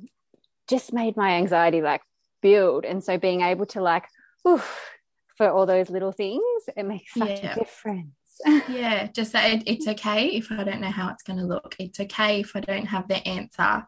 Just 0.69 0.93
made 0.93 1.17
my 1.17 1.33
anxiety 1.33 1.83
like 1.83 2.03
build 2.43 2.85
and 2.85 3.03
so 3.03 3.19
being 3.19 3.41
able 3.41 3.67
to 3.67 3.81
like 3.81 4.05
oof, 4.47 4.91
for 5.37 5.49
all 5.49 5.67
those 5.67 5.91
little 5.91 6.13
things, 6.13 6.43
it 6.77 6.87
makes 6.87 7.13
such 7.15 7.43
yeah. 7.43 7.53
a 7.53 7.59
difference. 7.59 8.11
yeah, 8.69 9.07
just 9.07 9.33
that 9.33 9.51
it, 9.53 9.63
it's 9.67 9.87
okay 9.87 10.29
if 10.29 10.51
I 10.51 10.65
don't 10.65 10.81
know 10.81 10.91
how 10.91 11.11
it's 11.11 11.23
going 11.23 11.39
to 11.39 11.45
look. 11.45 11.77
It's 11.79 12.01
okay 12.01 12.41
if 12.41 12.55
I 12.55 12.61
don't 12.61 12.87
have 12.87 13.09
the 13.09 13.27
answer. 13.27 13.87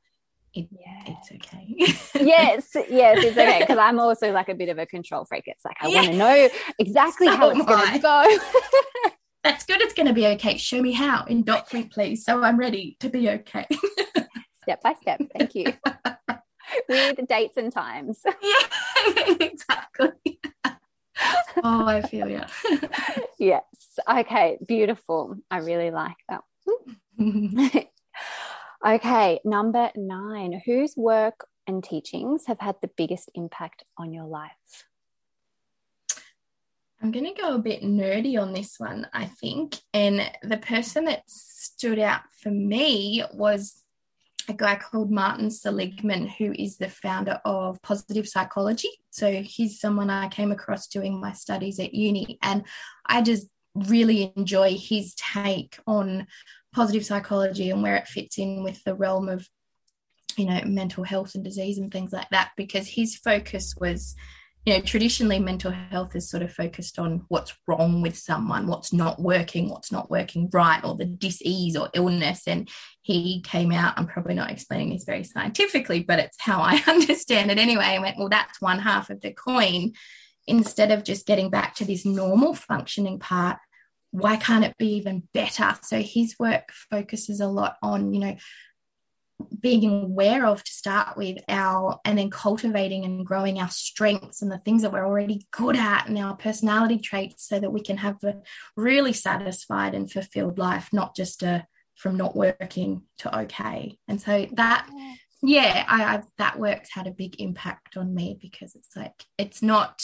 It, 0.55 0.69
yeah. 0.71 1.03
It's 1.07 1.31
okay. 1.33 1.75
yes, 2.25 2.71
yes, 2.89 3.19
it's 3.25 3.37
okay. 3.37 3.61
Because 3.61 3.79
I'm 3.79 3.99
also 4.01 4.33
like 4.33 4.49
a 4.49 4.55
bit 4.55 4.69
of 4.69 4.79
a 4.79 4.87
control 4.87 5.25
freak. 5.25 5.45
It's 5.47 5.65
like 5.65 5.77
I 5.81 5.89
yeah. 5.89 5.95
want 5.97 6.13
to 6.13 6.17
know 6.17 6.49
exactly 6.79 7.27
so 7.27 7.37
how 7.37 7.51
it's 7.51 7.65
going 7.65 7.93
to 7.93 7.99
go. 7.99 8.39
That's 9.45 9.65
good. 9.65 9.81
It's 9.81 9.95
going 9.95 10.09
to 10.09 10.15
be 10.15 10.27
okay. 10.29 10.57
Show 10.57 10.81
me 10.81 10.93
how 10.93 11.25
in 11.25 11.43
dot 11.43 11.71
point, 11.71 11.93
please. 11.93 12.25
So 12.25 12.43
I'm 12.43 12.57
ready 12.57 12.97
to 13.01 13.09
be 13.09 13.29
okay. 13.29 13.67
step 14.63 14.83
by 14.83 14.95
step. 14.95 15.21
Thank 15.37 15.55
you. 15.55 15.73
With 16.89 17.27
dates 17.29 17.57
and 17.57 17.73
times. 17.73 18.23
Yeah, 19.07 19.37
exactly 19.41 20.41
oh, 21.63 21.87
I 21.87 22.03
feel 22.03 22.29
you. 22.29 22.43
yes. 23.39 23.65
Okay. 24.09 24.59
Beautiful. 24.67 25.37
I 25.51 25.59
really 25.59 25.91
like 25.91 26.17
that. 26.29 26.43
okay. 28.87 29.41
Number 29.45 29.91
nine. 29.97 30.61
Whose 30.65 30.97
work 30.97 31.47
and 31.67 31.83
teachings 31.83 32.47
have 32.47 32.61
had 32.61 32.77
the 32.81 32.91
biggest 32.97 33.31
impact 33.35 33.85
on 33.99 34.13
your 34.13 34.27
life? 34.27 34.87
I'm 37.03 37.11
going 37.11 37.27
to 37.27 37.41
go 37.41 37.55
a 37.55 37.59
bit 37.59 37.83
nerdy 37.83 38.41
on 38.41 38.55
this 38.55 38.77
one, 38.79 39.07
I 39.13 39.27
think. 39.27 39.77
And 39.93 40.31
the 40.43 40.57
person 40.57 41.05
that 41.05 41.29
stood 41.29 41.99
out 41.99 42.23
for 42.43 42.51
me 42.51 43.23
was 43.35 43.83
a 44.49 44.55
guy 44.55 44.77
called 44.77 45.11
Martin 45.11 45.51
Seligman, 45.51 46.27
who 46.27 46.53
is 46.53 46.77
the 46.77 46.89
founder 46.89 47.41
of 47.45 47.81
positive 47.83 48.29
psychology. 48.29 48.91
So 49.11 49.43
he's 49.43 49.81
someone 49.81 50.11
I 50.11 50.29
came 50.29 50.53
across 50.53 50.87
doing 50.89 51.21
my 51.21 51.33
studies 51.33 51.81
at 51.81 51.95
uni, 51.95 52.39
and 52.43 52.65
I 53.07 53.23
just 53.23 53.49
really 53.75 54.33
enjoy 54.37 54.77
his 54.79 55.15
take 55.15 55.79
on 55.87 56.27
positive 56.75 57.05
psychology 57.05 57.71
and 57.71 57.83
where 57.83 57.97
it 57.97 58.09
fits 58.09 58.39
in 58.39 58.63
with 58.63 58.83
the 58.85 58.95
realm 58.95 59.29
of 59.29 59.49
you 60.37 60.47
know 60.47 60.61
mental 60.65 61.05
health 61.05 61.35
and 61.35 61.45
disease 61.45 61.79
and 61.79 61.91
things 61.91 62.13
like 62.13 62.29
that 62.31 62.51
because 62.57 62.87
his 62.87 63.17
focus 63.17 63.75
was 63.79 64.15
you 64.67 64.75
know, 64.75 64.81
traditionally 64.81 65.39
mental 65.39 65.71
health 65.71 66.17
is 66.17 66.29
sort 66.29 66.43
of 66.43 66.53
focused 66.53 66.99
on 66.99 67.25
what's 67.29 67.57
wrong 67.69 68.03
with 68.03 68.19
someone, 68.19 68.67
what's 68.67 68.93
not 68.93 69.23
working, 69.23 69.71
what's 69.71 69.93
not 69.93 70.11
working 70.11 70.51
right, 70.53 70.85
or 70.85 70.97
the 70.97 71.05
disease 71.05 71.77
or 71.77 71.89
illness. 71.95 72.49
And 72.49 72.69
he 73.01 73.43
came 73.43 73.71
out, 73.71 73.95
I'm 73.97 74.09
probably 74.09 74.35
not 74.35 74.51
explaining 74.51 74.91
this 74.91 75.05
very 75.05 75.23
scientifically, 75.23 76.01
but 76.03 76.19
it's 76.19 76.37
how 76.41 76.61
I 76.61 76.83
understand 76.89 77.53
it 77.53 77.59
anyway. 77.59 77.85
I 77.85 78.01
went, 78.01 78.19
well, 78.19 78.29
that's 78.29 78.61
one 78.61 78.81
half 78.81 79.09
of 79.09 79.21
the 79.21 79.33
coin. 79.33 79.93
Instead 80.49 80.91
of 80.91 81.05
just 81.05 81.27
getting 81.27 81.49
back 81.49 81.77
to 81.77 81.85
this 81.85 82.05
normal 82.05 82.53
functioning 82.53 83.21
part, 83.21 83.59
why 84.11 84.35
can't 84.35 84.65
it 84.65 84.77
be 84.79 84.95
even 84.95 85.29
better? 85.33 85.77
So 85.83 86.03
his 86.03 86.35
work 86.41 86.71
focuses 86.91 87.39
a 87.39 87.47
lot 87.47 87.77
on, 87.83 88.13
you 88.13 88.21
know, 88.21 88.37
being 89.61 90.05
aware 90.05 90.47
of 90.47 90.65
to 90.65 90.73
start 90.73 91.17
with 91.17 91.39
our 91.49 92.01
and 92.05 92.19
then 92.19 92.31
cultivating 92.31 93.05
and 93.05 93.27
growing 93.27 93.59
our 93.59 93.69
strengths 93.69 94.41
and 94.41 94.51
the 94.51 94.59
things 94.59 94.83
that 94.83 94.93
we're 94.93 95.07
already 95.07 95.47
good 95.51 95.77
at 95.77 96.09
and 96.09 96.19
our 96.19 96.37
personality 96.37 96.99
traits 96.99 97.47
so 97.47 97.61
that 97.61 97.73
we 97.73 97.83
can 97.83 97.99
have 97.99 98.17
a 98.25 98.37
really 98.77 99.13
satisfied 99.13 99.95
and 99.95 100.11
fulfilled 100.11 100.59
life 100.59 100.89
not 100.93 101.15
just 101.15 101.43
a 101.43 101.67
from 101.97 102.17
not 102.17 102.37
working 102.37 103.03
to 103.19 103.39
okay. 103.41 103.99
And 104.07 104.21
so 104.21 104.47
that 104.53 104.89
yeah 105.43 105.85
I, 105.89 106.05
I 106.05 106.23
that 106.39 106.59
work's 106.59 106.93
had 106.93 107.07
a 107.07 107.13
big 107.13 107.41
impact 107.41 107.97
on 107.97 108.15
me 108.15 108.39
because 108.41 108.75
it's 108.75 108.97
like 108.97 109.25
it's 109.39 109.63
not 109.63 110.03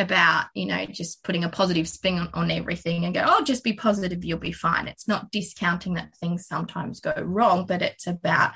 about 0.00 0.46
you 0.54 0.66
know 0.66 0.84
just 0.86 1.22
putting 1.22 1.44
a 1.44 1.48
positive 1.48 1.88
spin 1.88 2.18
on, 2.18 2.30
on, 2.34 2.50
everything 2.50 3.04
and 3.04 3.14
go 3.14 3.24
oh 3.26 3.42
just 3.42 3.62
be 3.62 3.72
positive 3.72 4.24
you'll 4.24 4.38
be 4.38 4.52
fine. 4.52 4.88
It's 4.88 5.06
not 5.06 5.30
discounting 5.30 5.94
that 5.94 6.16
things 6.16 6.46
sometimes 6.46 7.00
go 7.00 7.14
wrong 7.22 7.66
but 7.66 7.82
it's 7.82 8.06
about 8.06 8.52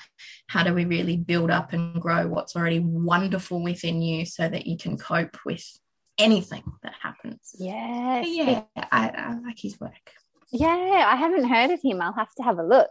how 0.49 0.63
do 0.63 0.75
we 0.75 0.85
really 0.85 1.17
build 1.17 1.51
up 1.51 1.73
and 1.73 2.01
grow 2.01 2.27
what's 2.27 2.57
already 2.57 2.81
wonderful 2.81 3.63
within 3.63 4.03
you 4.03 4.27
so 4.27 4.49
that 4.49 4.67
you 4.67 4.77
can 4.77 4.97
cope 4.99 5.37
with 5.45 5.65
anything 6.19 6.65
that 6.83 6.95
happens. 7.01 7.55
Yes 7.59 8.27
yeah 8.29 8.63
I, 8.77 9.09
I 9.09 9.39
like 9.45 9.59
his 9.59 9.79
work. 9.79 10.13
Yeah 10.51 11.07
i 11.09 11.17
haven't 11.17 11.49
heard 11.49 11.71
of 11.71 11.81
him. 11.83 12.01
I'll 12.01 12.13
have 12.13 12.35
to 12.37 12.43
have 12.43 12.59
a 12.59 12.67
look. 12.67 12.91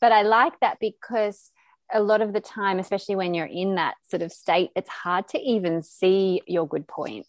But 0.00 0.12
i 0.12 0.22
like 0.22 0.58
that 0.60 0.78
because 0.80 1.50
a 1.92 2.02
lot 2.02 2.20
of 2.20 2.32
the 2.32 2.40
time, 2.40 2.78
especially 2.78 3.16
when 3.16 3.34
you're 3.34 3.46
in 3.46 3.76
that 3.76 3.94
sort 4.08 4.22
of 4.22 4.32
state, 4.32 4.70
it's 4.76 4.88
hard 4.88 5.28
to 5.28 5.40
even 5.40 5.82
see 5.82 6.42
your 6.46 6.66
good 6.68 6.86
points 6.86 7.28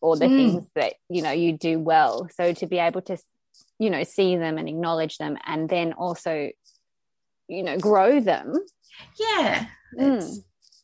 or 0.00 0.16
the 0.16 0.26
mm. 0.26 0.36
things 0.36 0.68
that 0.74 0.94
you 1.08 1.22
know 1.22 1.30
you 1.30 1.52
do 1.52 1.78
well 1.78 2.28
so 2.34 2.52
to 2.52 2.66
be 2.66 2.78
able 2.78 3.00
to 3.02 3.16
you 3.78 3.90
know 3.90 4.02
see 4.04 4.36
them 4.36 4.58
and 4.58 4.68
acknowledge 4.68 5.18
them 5.18 5.36
and 5.46 5.68
then 5.68 5.92
also 5.92 6.50
you 7.48 7.62
know 7.62 7.78
grow 7.78 8.20
them 8.20 8.54
yeah 9.18 9.66
mm. 9.98 10.42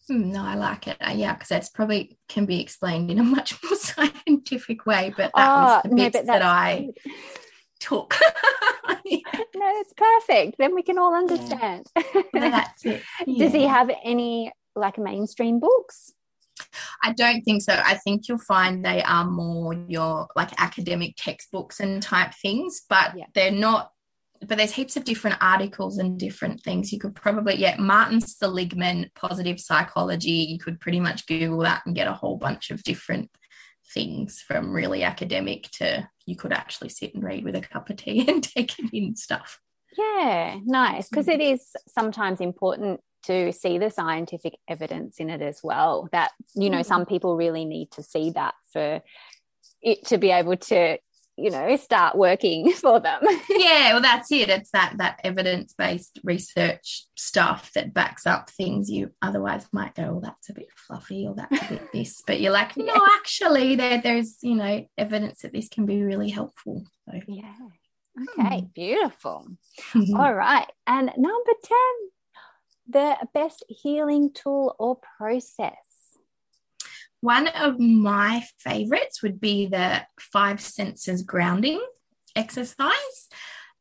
no 0.09 0.43
i 0.43 0.55
like 0.55 0.87
it 0.87 0.97
uh, 1.01 1.13
yeah 1.15 1.33
because 1.33 1.49
that's 1.49 1.69
probably 1.71 2.19
can 2.29 2.47
be 2.47 2.61
explained 2.61 3.11
in 3.11 3.19
a 3.19 3.23
much 3.37 3.63
more 3.63 3.77
scientific 3.77 4.87
way 4.87 5.13
but 5.17 5.31
that 5.35 5.49
oh, 5.49 5.65
was 5.65 5.83
the 5.85 5.97
bits 5.97 6.17
no, 6.17 6.25
that 6.25 6.43
i 6.43 6.89
took 7.81 8.15
yeah. 9.05 9.19
no 9.35 9.81
it's 9.81 9.93
perfect 9.95 10.57
then 10.59 10.75
we 10.75 10.83
can 10.83 10.99
all 10.99 11.15
understand 11.15 11.87
yeah. 11.97 12.23
that's 12.33 12.87
it 12.87 13.03
yeah. 13.27 13.39
does 13.45 13.53
he 13.53 13.65
have 13.67 13.91
any 14.05 14.53
like 14.77 14.99
mainstream 14.99 15.59
books 15.59 16.13
I 17.03 17.13
don't 17.13 17.43
think 17.43 17.63
so. 17.63 17.75
I 17.75 17.95
think 17.95 18.29
you'll 18.29 18.39
find 18.39 18.85
they 18.85 19.03
are 19.03 19.25
more 19.25 19.75
your 19.89 20.29
like 20.37 20.51
academic 20.59 21.15
textbooks 21.17 21.81
and 21.81 22.03
type 22.03 22.35
things, 22.35 22.83
but 22.89 23.17
yeah. 23.17 23.27
they're 23.35 23.51
not. 23.51 23.91
But 24.45 24.59
there's 24.59 24.73
heaps 24.73 24.97
of 24.97 25.05
different 25.05 25.37
articles 25.41 25.99
and 25.99 26.19
different 26.19 26.63
things. 26.63 26.93
You 26.93 26.99
could 26.99 27.15
probably, 27.15 27.55
yeah, 27.55 27.77
Martin 27.79 28.21
Seligman, 28.21 29.09
positive 29.15 29.61
psychology. 29.61 30.31
You 30.31 30.59
could 30.59 30.81
pretty 30.81 30.99
much 30.99 31.29
Google 31.29 31.61
that 31.61 31.83
and 31.87 31.95
get 31.95 32.09
a 32.09 32.13
whole 32.13 32.39
bunch 32.39 32.73
of 32.73 32.83
different 32.83 33.31
things 33.95 34.41
from 34.41 34.73
really 34.73 35.05
academic 35.05 35.71
to 35.73 36.09
you 36.27 36.37
could 36.37 36.53
actually 36.53 36.89
sit 36.89 37.15
and 37.15 37.23
read 37.23 37.45
with 37.45 37.55
a 37.55 37.61
cup 37.61 37.91
of 37.91 37.97
tea 37.97 38.25
and 38.29 38.43
take 38.43 38.79
it 38.79 38.91
in 38.93 39.15
stuff. 39.15 39.61
Yeah, 39.97 40.59
nice. 40.65 41.09
Because 41.09 41.29
it 41.29 41.41
is 41.41 41.77
sometimes 41.87 42.41
important 42.41 43.01
to 43.25 43.53
see 43.53 43.79
the 43.79 43.91
scientific 43.91 44.55
evidence 44.69 45.19
in 45.19 45.31
it 45.31 45.43
as 45.43 45.61
well 45.63 46.09
that 46.13 46.31
you 46.55 46.71
know 46.71 46.83
some 46.83 47.05
mm. 47.05 47.09
people 47.09 47.37
really 47.37 47.65
need 47.65 47.91
to 47.93 48.03
see 48.03 48.31
that 48.31 48.55
for 48.73 49.03
it 49.83 50.07
to 50.07 50.19
be 50.19 50.31
able 50.31 50.57
to 50.57 50.99
you 51.37 51.51
know 51.51 51.77
start 51.77 52.17
working 52.17 52.73
for 52.77 53.01
them. 53.01 53.21
Yeah 53.49 53.93
well 53.93 54.03
that's 54.03 54.31
it. 54.31 54.49
It's 54.49 54.71
that 54.71 54.95
that 54.99 55.21
evidence-based 55.25 56.21
research 56.25 57.07
stuff 57.17 57.71
that 57.75 57.95
backs 57.95 58.27
up 58.27 58.51
things 58.51 58.91
you 58.91 59.11
otherwise 59.23 59.67
might 59.73 59.95
go 59.95 60.05
well 60.05 60.21
that's 60.21 60.51
a 60.51 60.55
bit 60.55 60.69
fluffy 60.77 61.27
or 61.27 61.35
that's 61.35 61.63
a 61.63 61.69
bit 61.69 61.93
this 61.93 62.23
but 62.27 62.41
you're 62.41 62.53
like 62.53 62.77
no 62.77 62.95
actually 63.17 63.77
there 63.77 64.01
there's 64.03 64.39
you 64.43 64.55
know 64.55 64.87
evidence 64.99 65.43
that 65.43 65.53
this 65.53 65.69
can 65.69 65.87
be 65.87 66.03
really 66.03 66.31
helpful. 66.31 66.85
So 67.09 67.19
yeah. 67.29 67.55
Okay 68.39 68.61
hmm. 68.61 68.67
beautiful. 68.75 69.47
All 70.17 70.35
right 70.35 70.67
and 70.87 71.11
number 71.17 71.53
10 71.65 71.77
the 72.89 73.17
best 73.33 73.65
healing 73.69 74.33
tool 74.33 74.75
or 74.79 74.99
process? 75.19 76.19
One 77.21 77.47
of 77.49 77.79
my 77.79 78.45
favorites 78.59 79.23
would 79.23 79.41
be 79.41 79.67
the 79.67 80.03
five 80.19 80.61
senses 80.61 81.23
grounding 81.23 81.81
exercise. 82.35 83.29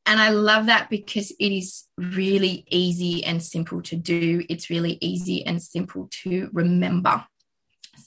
And 0.06 0.20
I 0.20 0.30
love 0.30 0.66
that 0.68 0.90
because 0.90 1.32
it 1.32 1.52
is 1.52 1.86
really 1.98 2.66
easy 2.70 3.24
and 3.24 3.42
simple 3.42 3.82
to 3.84 3.96
do. 3.96 4.44
It's 4.50 4.70
really 4.70 4.98
easy 5.02 5.46
and 5.46 5.62
simple 5.62 6.08
to 6.24 6.50
remember. 6.54 7.24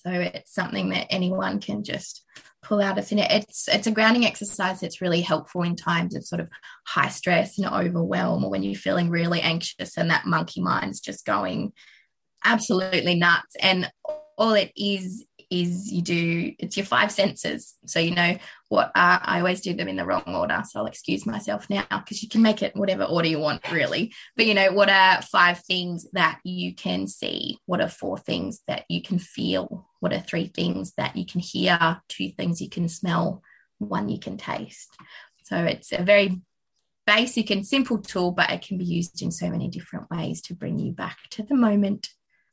So 0.02 0.10
it's 0.10 0.52
something 0.52 0.90
that 0.90 1.06
anyone 1.10 1.60
can 1.60 1.84
just 1.84 2.24
pull 2.64 2.80
out 2.80 2.98
a 2.98 3.02
thin. 3.02 3.18
It's 3.18 3.68
it's 3.68 3.86
a 3.86 3.92
grounding 3.92 4.24
exercise 4.24 4.80
that's 4.80 5.00
really 5.00 5.20
helpful 5.20 5.62
in 5.62 5.76
times 5.76 6.14
of 6.14 6.24
sort 6.24 6.40
of 6.40 6.48
high 6.86 7.08
stress 7.08 7.58
and 7.58 7.66
overwhelm 7.66 8.44
or 8.44 8.50
when 8.50 8.62
you're 8.62 8.74
feeling 8.74 9.10
really 9.10 9.40
anxious 9.40 9.96
and 9.96 10.10
that 10.10 10.26
monkey 10.26 10.60
mind's 10.60 11.00
just 11.00 11.24
going 11.24 11.72
absolutely 12.44 13.14
nuts. 13.14 13.56
And 13.60 13.90
all 14.36 14.54
it 14.54 14.72
is 14.76 15.24
is 15.50 15.92
you 15.92 16.02
do 16.02 16.52
it's 16.58 16.76
your 16.76 16.86
five 16.86 17.12
senses. 17.12 17.74
So 17.86 18.00
you 18.00 18.14
know 18.14 18.36
what 18.68 18.88
uh, 18.88 19.20
i 19.22 19.38
always 19.38 19.60
do 19.60 19.74
them 19.74 19.88
in 19.88 19.96
the 19.96 20.04
wrong 20.04 20.22
order. 20.26 20.62
So 20.68 20.80
i'll 20.80 20.86
excuse 20.86 21.26
myself 21.26 21.68
now 21.70 21.84
because 21.90 22.22
you 22.22 22.28
can 22.28 22.42
make 22.42 22.62
it 22.62 22.74
whatever 22.74 23.04
order 23.04 23.28
you 23.28 23.38
want 23.38 23.70
really. 23.70 24.12
But 24.36 24.46
you 24.46 24.54
know 24.54 24.72
what 24.72 24.88
are 24.88 25.22
five 25.22 25.60
things 25.60 26.06
that 26.12 26.40
you 26.44 26.74
can 26.74 27.06
see? 27.06 27.58
What 27.66 27.80
are 27.80 27.88
four 27.88 28.18
things 28.18 28.62
that 28.66 28.84
you 28.88 29.02
can 29.02 29.18
feel 29.18 29.86
what 30.04 30.12
are 30.12 30.20
three 30.20 30.48
things 30.48 30.92
that 30.98 31.16
you 31.16 31.24
can 31.24 31.40
hear 31.40 31.98
two 32.08 32.28
things 32.36 32.60
you 32.60 32.68
can 32.68 32.90
smell 32.90 33.42
one 33.78 34.10
you 34.10 34.18
can 34.18 34.36
taste 34.36 34.94
so 35.44 35.56
it's 35.56 35.92
a 35.92 36.02
very 36.02 36.42
basic 37.06 37.48
and 37.48 37.66
simple 37.66 37.96
tool 37.96 38.30
but 38.30 38.50
it 38.50 38.60
can 38.60 38.76
be 38.76 38.84
used 38.84 39.22
in 39.22 39.30
so 39.30 39.48
many 39.48 39.66
different 39.66 40.10
ways 40.10 40.42
to 40.42 40.54
bring 40.54 40.78
you 40.78 40.92
back 40.92 41.16
to 41.30 41.42
the 41.42 41.54
moment 41.54 42.10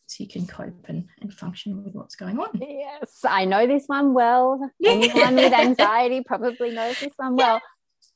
so 0.07 0.23
you 0.23 0.29
can 0.29 0.47
cope 0.47 0.85
and, 0.87 1.09
and 1.19 1.33
function 1.33 1.83
with 1.83 1.93
what's 1.93 2.15
going 2.15 2.37
on. 2.37 2.49
Yes, 2.59 3.19
I 3.25 3.45
know 3.45 3.65
this 3.65 3.85
one 3.87 4.13
well. 4.13 4.59
Anyone 4.85 5.35
with 5.35 5.53
anxiety 5.67 6.21
probably 6.21 6.71
knows 6.71 6.99
this 6.99 7.13
one 7.15 7.37
well. 7.37 7.61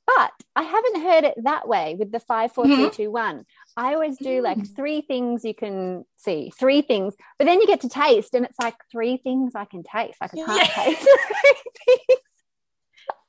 But 0.06 0.32
I 0.58 0.64
haven't 0.64 1.02
heard 1.02 1.24
it 1.24 1.36
that 1.44 1.70
way 1.70 1.96
with 1.98 2.12
the 2.12 2.20
five, 2.20 2.52
four, 2.52 2.66
mm-hmm. 2.66 2.76
three, 2.76 3.06
two, 3.06 3.12
one. 3.12 3.46
I 3.78 3.94
always 3.94 4.18
do 4.18 4.42
like 4.42 4.58
mm. 4.58 4.76
three 4.76 5.02
things 5.02 5.44
you 5.44 5.54
can 5.54 6.06
see, 6.16 6.52
three 6.58 6.82
things, 6.82 7.14
but 7.38 7.46
then 7.46 7.60
you 7.60 7.68
get 7.68 7.82
to 7.82 7.90
taste, 7.90 8.34
and 8.34 8.46
it's 8.46 8.60
like 8.60 8.76
three 8.92 9.18
things 9.18 9.54
I 9.56 9.66
can 9.66 9.84
taste. 9.84 10.18
Like 10.22 10.32
I 10.34 10.38
can't 10.38 10.70
yeah. 10.78 10.84
taste 10.84 11.08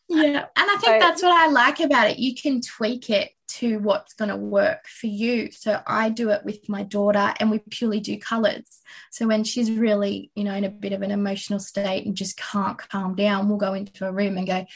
yeah, 0.08 0.46
and 0.56 0.70
I 0.70 0.76
think 0.80 0.82
so, 0.82 0.98
that's 1.00 1.22
what 1.22 1.32
I 1.32 1.48
like 1.48 1.80
about 1.80 2.10
it. 2.10 2.18
You 2.18 2.34
can 2.34 2.60
tweak 2.60 3.10
it 3.10 3.32
to 3.48 3.78
what's 3.78 4.14
going 4.14 4.28
to 4.28 4.36
work 4.36 4.86
for 4.86 5.06
you. 5.06 5.50
So 5.50 5.80
I 5.86 6.10
do 6.10 6.30
it 6.30 6.44
with 6.44 6.68
my 6.68 6.82
daughter 6.82 7.32
and 7.40 7.50
we 7.50 7.60
purely 7.70 8.00
do 8.00 8.18
colors. 8.18 8.80
So 9.10 9.26
when 9.26 9.44
she's 9.44 9.70
really, 9.70 10.30
you 10.34 10.44
know, 10.44 10.54
in 10.54 10.64
a 10.64 10.70
bit 10.70 10.92
of 10.92 11.02
an 11.02 11.10
emotional 11.10 11.58
state 11.58 12.04
and 12.04 12.16
just 12.16 12.36
can't 12.36 12.76
calm 12.76 13.14
down, 13.14 13.48
we'll 13.48 13.58
go 13.58 13.74
into 13.74 14.06
a 14.06 14.12
room 14.12 14.36
and 14.36 14.46
go, 14.46 14.66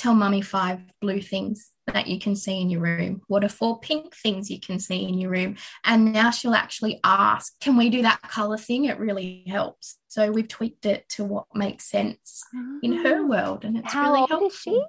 tell 0.00 0.14
mummy 0.14 0.40
five 0.40 0.80
blue 1.00 1.20
things 1.20 1.70
that 1.86 2.06
you 2.06 2.18
can 2.18 2.34
see 2.34 2.60
in 2.60 2.70
your 2.70 2.80
room. 2.80 3.22
What 3.26 3.44
are 3.44 3.48
four 3.48 3.80
pink 3.80 4.14
things 4.14 4.50
you 4.50 4.60
can 4.60 4.78
see 4.78 5.06
in 5.06 5.18
your 5.18 5.30
room? 5.30 5.56
And 5.84 6.12
now 6.12 6.30
she'll 6.30 6.54
actually 6.54 7.00
ask, 7.04 7.58
can 7.60 7.76
we 7.76 7.90
do 7.90 8.02
that 8.02 8.22
color 8.22 8.56
thing? 8.56 8.86
It 8.86 8.98
really 8.98 9.44
helps. 9.46 9.98
So 10.08 10.30
we've 10.30 10.48
tweaked 10.48 10.86
it 10.86 11.08
to 11.10 11.24
what 11.24 11.46
makes 11.54 11.84
sense 11.84 12.42
in 12.82 13.04
her 13.04 13.20
ah. 13.20 13.26
world. 13.26 13.64
And 13.64 13.76
it's 13.76 13.92
How 13.92 14.12
really 14.12 14.26
helpful. 14.28 14.46
Is 14.46 14.56
she? 14.56 14.82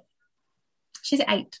She's 1.02 1.20
eight 1.28 1.58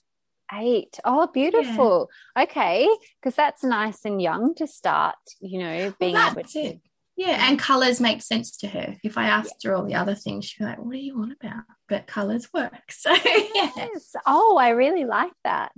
eight. 0.54 0.98
Oh, 1.04 1.28
beautiful. 1.32 2.10
Yeah. 2.36 2.42
Okay. 2.44 2.88
Because 3.20 3.34
that's 3.34 3.64
nice 3.64 4.04
and 4.04 4.20
young 4.20 4.54
to 4.56 4.66
start, 4.66 5.16
you 5.40 5.58
know, 5.58 5.94
being 5.98 6.14
well, 6.14 6.30
able 6.30 6.42
to. 6.42 6.58
It. 6.58 6.80
Yeah. 7.16 7.46
And 7.48 7.58
colors 7.58 8.00
make 8.00 8.22
sense 8.22 8.56
to 8.58 8.68
her. 8.68 8.96
If 9.04 9.18
I 9.18 9.24
asked 9.26 9.56
yeah. 9.62 9.70
her 9.70 9.76
all 9.76 9.84
the 9.84 9.94
other 9.94 10.14
things, 10.14 10.46
she'd 10.46 10.60
be 10.60 10.64
like, 10.64 10.78
what 10.78 10.92
do 10.92 10.98
you 10.98 11.16
want 11.16 11.32
about? 11.32 11.64
But 11.88 12.06
colors 12.06 12.48
work. 12.52 12.90
So, 12.90 13.12
yes. 13.24 14.14
Oh, 14.26 14.56
I 14.56 14.70
really 14.70 15.04
like 15.04 15.32
that. 15.44 15.72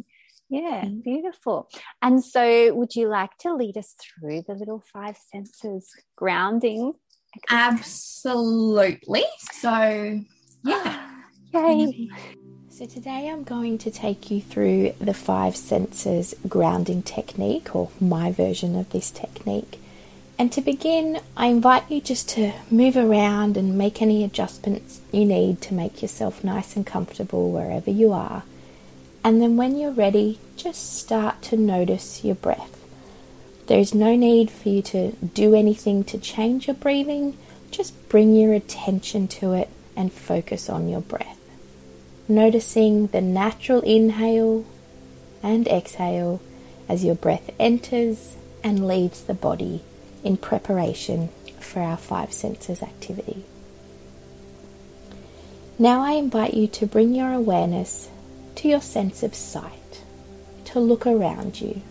Yeah, 0.49 0.85
mm-hmm. 0.85 1.01
beautiful. 1.01 1.69
And 2.01 2.23
so, 2.23 2.73
would 2.75 2.95
you 2.95 3.09
like 3.09 3.37
to 3.39 3.55
lead 3.55 3.77
us 3.77 3.95
through 4.01 4.43
the 4.47 4.55
little 4.55 4.85
five 4.93 5.17
senses 5.17 5.91
grounding 6.17 6.95
Absolutely. 7.51 9.25
So, 9.53 10.21
yeah. 10.65 11.11
Yay. 11.55 12.09
So, 12.69 12.87
today 12.87 13.29
I'm 13.29 13.45
going 13.45 13.79
to 13.79 13.91
take 13.91 14.31
you 14.31 14.41
through 14.41 14.95
the 15.01 15.15
five 15.15 15.57
senses 15.57 16.35
grounding 16.49 17.03
technique, 17.03 17.75
or 17.75 17.91
my 18.01 18.33
version 18.33 18.77
of 18.77 18.91
this 18.91 19.11
technique. 19.11 19.81
And 20.37 20.51
to 20.53 20.61
begin, 20.61 21.21
I 21.37 21.47
invite 21.47 21.89
you 21.89 22.01
just 22.01 22.29
to 22.31 22.53
move 22.69 22.97
around 22.97 23.57
and 23.57 23.79
make 23.79 24.03
any 24.03 24.25
adjustments 24.25 25.01
you 25.13 25.25
need 25.25 25.61
to 25.63 25.75
make 25.75 26.03
yourself 26.03 26.43
nice 26.43 26.75
and 26.75 26.85
comfortable 26.85 27.53
wherever 27.53 27.91
you 27.91 28.13
are. 28.13 28.43
And 29.23 29.41
then, 29.41 29.57
when 29.57 29.79
you're 29.79 29.93
ready, 29.93 30.41
just 30.57 30.99
start 30.99 31.41
to 31.43 31.57
notice 31.57 32.25
your 32.25 32.35
breath. 32.35 32.85
There 33.69 33.79
is 33.79 33.95
no 33.95 34.17
need 34.17 34.51
for 34.51 34.69
you 34.69 34.83
to 34.83 35.13
do 35.13 35.55
anything 35.55 36.03
to 36.05 36.19
change 36.19 36.67
your 36.67 36.77
breathing, 36.77 37.39
just 37.71 38.09
bring 38.09 38.35
your 38.35 38.53
attention 38.53 39.29
to 39.29 39.53
it 39.53 39.71
and 39.97 40.13
focus 40.13 40.69
on 40.69 40.89
your 40.89 41.01
breath. 41.01 41.39
Noticing 42.27 43.07
the 43.07 43.21
natural 43.21 43.81
inhale 43.83 44.67
and 45.45 45.69
exhale 45.69 46.41
as 46.89 47.05
your 47.05 47.15
breath 47.15 47.51
enters 47.59 48.37
and 48.65 48.87
leaves 48.87 49.23
the 49.23 49.35
body 49.35 49.83
in 50.25 50.37
preparation 50.37 51.29
for 51.61 51.81
our 51.81 51.97
five 51.97 52.33
senses 52.33 52.83
activity. 52.83 53.45
Now 55.79 56.03
I 56.03 56.13
invite 56.13 56.55
you 56.55 56.67
to 56.69 56.87
bring 56.87 57.15
your 57.15 57.33
awareness 57.33 58.09
to 58.57 58.69
your 58.69 58.81
sense 58.81 59.23
of 59.23 59.35
sight, 59.35 60.03
to 60.67 60.81
look 60.81 61.07
around 61.07 61.61
you, 61.61 61.83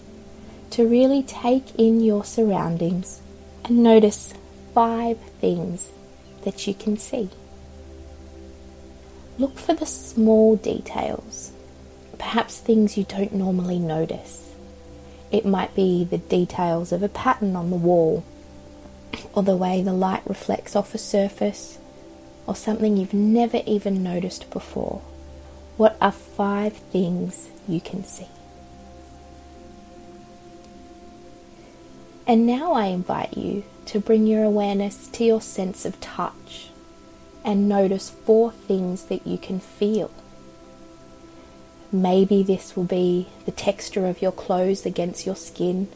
to 0.72 0.88
really 0.88 1.22
take 1.22 1.76
in 1.76 2.02
your 2.02 2.26
surroundings 2.26 3.22
and 3.64 3.84
notice 3.84 4.34
five 4.74 5.20
things 5.40 5.92
that 6.44 6.66
you 6.66 6.74
can 6.74 6.98
see. 6.98 7.30
Look 9.38 9.58
for 9.58 9.74
the 9.74 9.86
small 9.86 10.56
details, 10.56 11.52
perhaps 12.18 12.60
things 12.60 12.98
you 12.98 13.04
don't 13.04 13.34
normally 13.34 13.80
notice. 13.80 14.43
It 15.34 15.46
might 15.48 15.76
be 15.76 16.04
the 16.04 16.20
details 16.20 16.92
of 16.92 17.02
a 17.02 17.10
pattern 17.10 17.56
on 17.56 17.72
the 17.72 17.76
wall, 17.76 18.24
or 19.34 19.42
the 19.42 19.58
way 19.58 19.82
the 19.82 19.92
light 19.92 20.22
reflects 20.28 20.76
off 20.76 20.94
a 20.94 21.00
surface, 21.00 21.80
or 22.46 22.56
something 22.56 22.96
you've 22.96 23.16
never 23.16 23.62
even 23.66 24.04
noticed 24.04 24.50
before. 24.52 25.02
What 25.76 25.98
are 26.00 26.12
five 26.12 26.74
things 26.74 27.50
you 27.68 27.82
can 27.82 28.04
see? 28.04 28.28
And 32.28 32.46
now 32.46 32.74
I 32.74 32.86
invite 32.86 33.36
you 33.36 33.64
to 33.88 34.00
bring 34.00 34.28
your 34.28 34.44
awareness 34.44 35.08
to 35.08 35.24
your 35.24 35.42
sense 35.42 35.84
of 35.84 36.00
touch 36.00 36.70
and 37.44 37.68
notice 37.68 38.12
four 38.12 38.52
things 38.52 39.06
that 39.06 39.26
you 39.26 39.40
can 39.40 39.60
feel. 39.60 40.12
Maybe 41.94 42.42
this 42.42 42.76
will 42.76 42.86
be 42.86 43.28
the 43.46 43.52
texture 43.52 44.08
of 44.08 44.20
your 44.20 44.32
clothes 44.32 44.84
against 44.84 45.28
your 45.28 45.36
skin, 45.36 45.90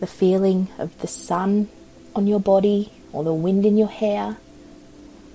the 0.00 0.06
feeling 0.06 0.68
of 0.78 0.98
the 1.00 1.06
sun 1.06 1.68
on 2.16 2.26
your 2.26 2.40
body 2.40 2.92
or 3.12 3.22
the 3.24 3.34
wind 3.34 3.66
in 3.66 3.76
your 3.76 3.88
hair. 3.90 4.38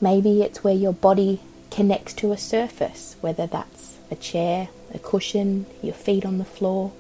Maybe 0.02 0.42
it's 0.42 0.64
where 0.64 0.74
your 0.74 0.94
body 0.94 1.42
connects 1.70 2.16
to 2.16 2.32
a 2.32 2.40
surface, 2.40 3.18
whether 3.22 3.46
that's 3.46 3.98
a 4.10 4.16
chair, 4.16 4.70
a 4.96 4.98
cushion, 4.98 5.68
your 5.84 5.94
feet 5.94 6.26
on 6.26 6.40
the 6.40 6.44
floor. 6.44 6.92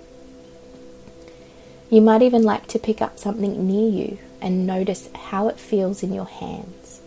You 1.89 2.01
might 2.01 2.21
even 2.21 2.43
like 2.43 2.67
to 2.67 2.79
pick 2.79 3.01
up 3.01 3.17
something 3.17 3.67
near 3.67 3.89
you 3.89 4.19
and 4.39 4.67
notice 4.67 5.09
how 5.15 5.47
it 5.47 5.59
feels 5.59 6.03
in 6.03 6.13
your 6.13 6.27
hands. 6.27 7.01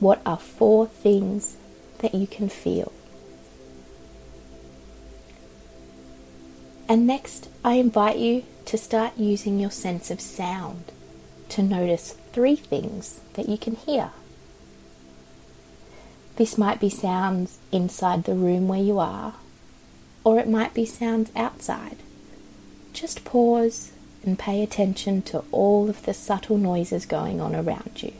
What 0.00 0.20
are 0.26 0.38
four 0.38 0.88
things 0.88 1.56
that 1.98 2.16
you 2.16 2.26
can 2.26 2.48
feel? 2.48 2.92
And 6.88 7.06
next, 7.06 7.50
I 7.62 7.74
invite 7.74 8.16
you 8.16 8.44
to 8.64 8.78
start 8.78 9.18
using 9.18 9.60
your 9.60 9.70
sense 9.70 10.10
of 10.10 10.22
sound 10.22 10.84
to 11.50 11.62
notice 11.62 12.16
three 12.32 12.56
things 12.56 13.20
that 13.34 13.48
you 13.48 13.58
can 13.58 13.76
hear. 13.76 14.10
This 16.36 16.56
might 16.56 16.80
be 16.80 16.88
sounds 16.88 17.58
inside 17.72 18.24
the 18.24 18.34
room 18.34 18.68
where 18.68 18.80
you 18.80 18.98
are, 18.98 19.34
or 20.24 20.38
it 20.38 20.48
might 20.48 20.72
be 20.72 20.86
sounds 20.86 21.30
outside. 21.36 21.96
Just 22.94 23.24
pause 23.24 23.92
and 24.24 24.38
pay 24.38 24.62
attention 24.62 25.20
to 25.22 25.44
all 25.52 25.90
of 25.90 26.04
the 26.04 26.14
subtle 26.14 26.56
noises 26.56 27.06
going 27.06 27.40
on 27.40 27.54
around 27.54 28.02
you. 28.02 28.12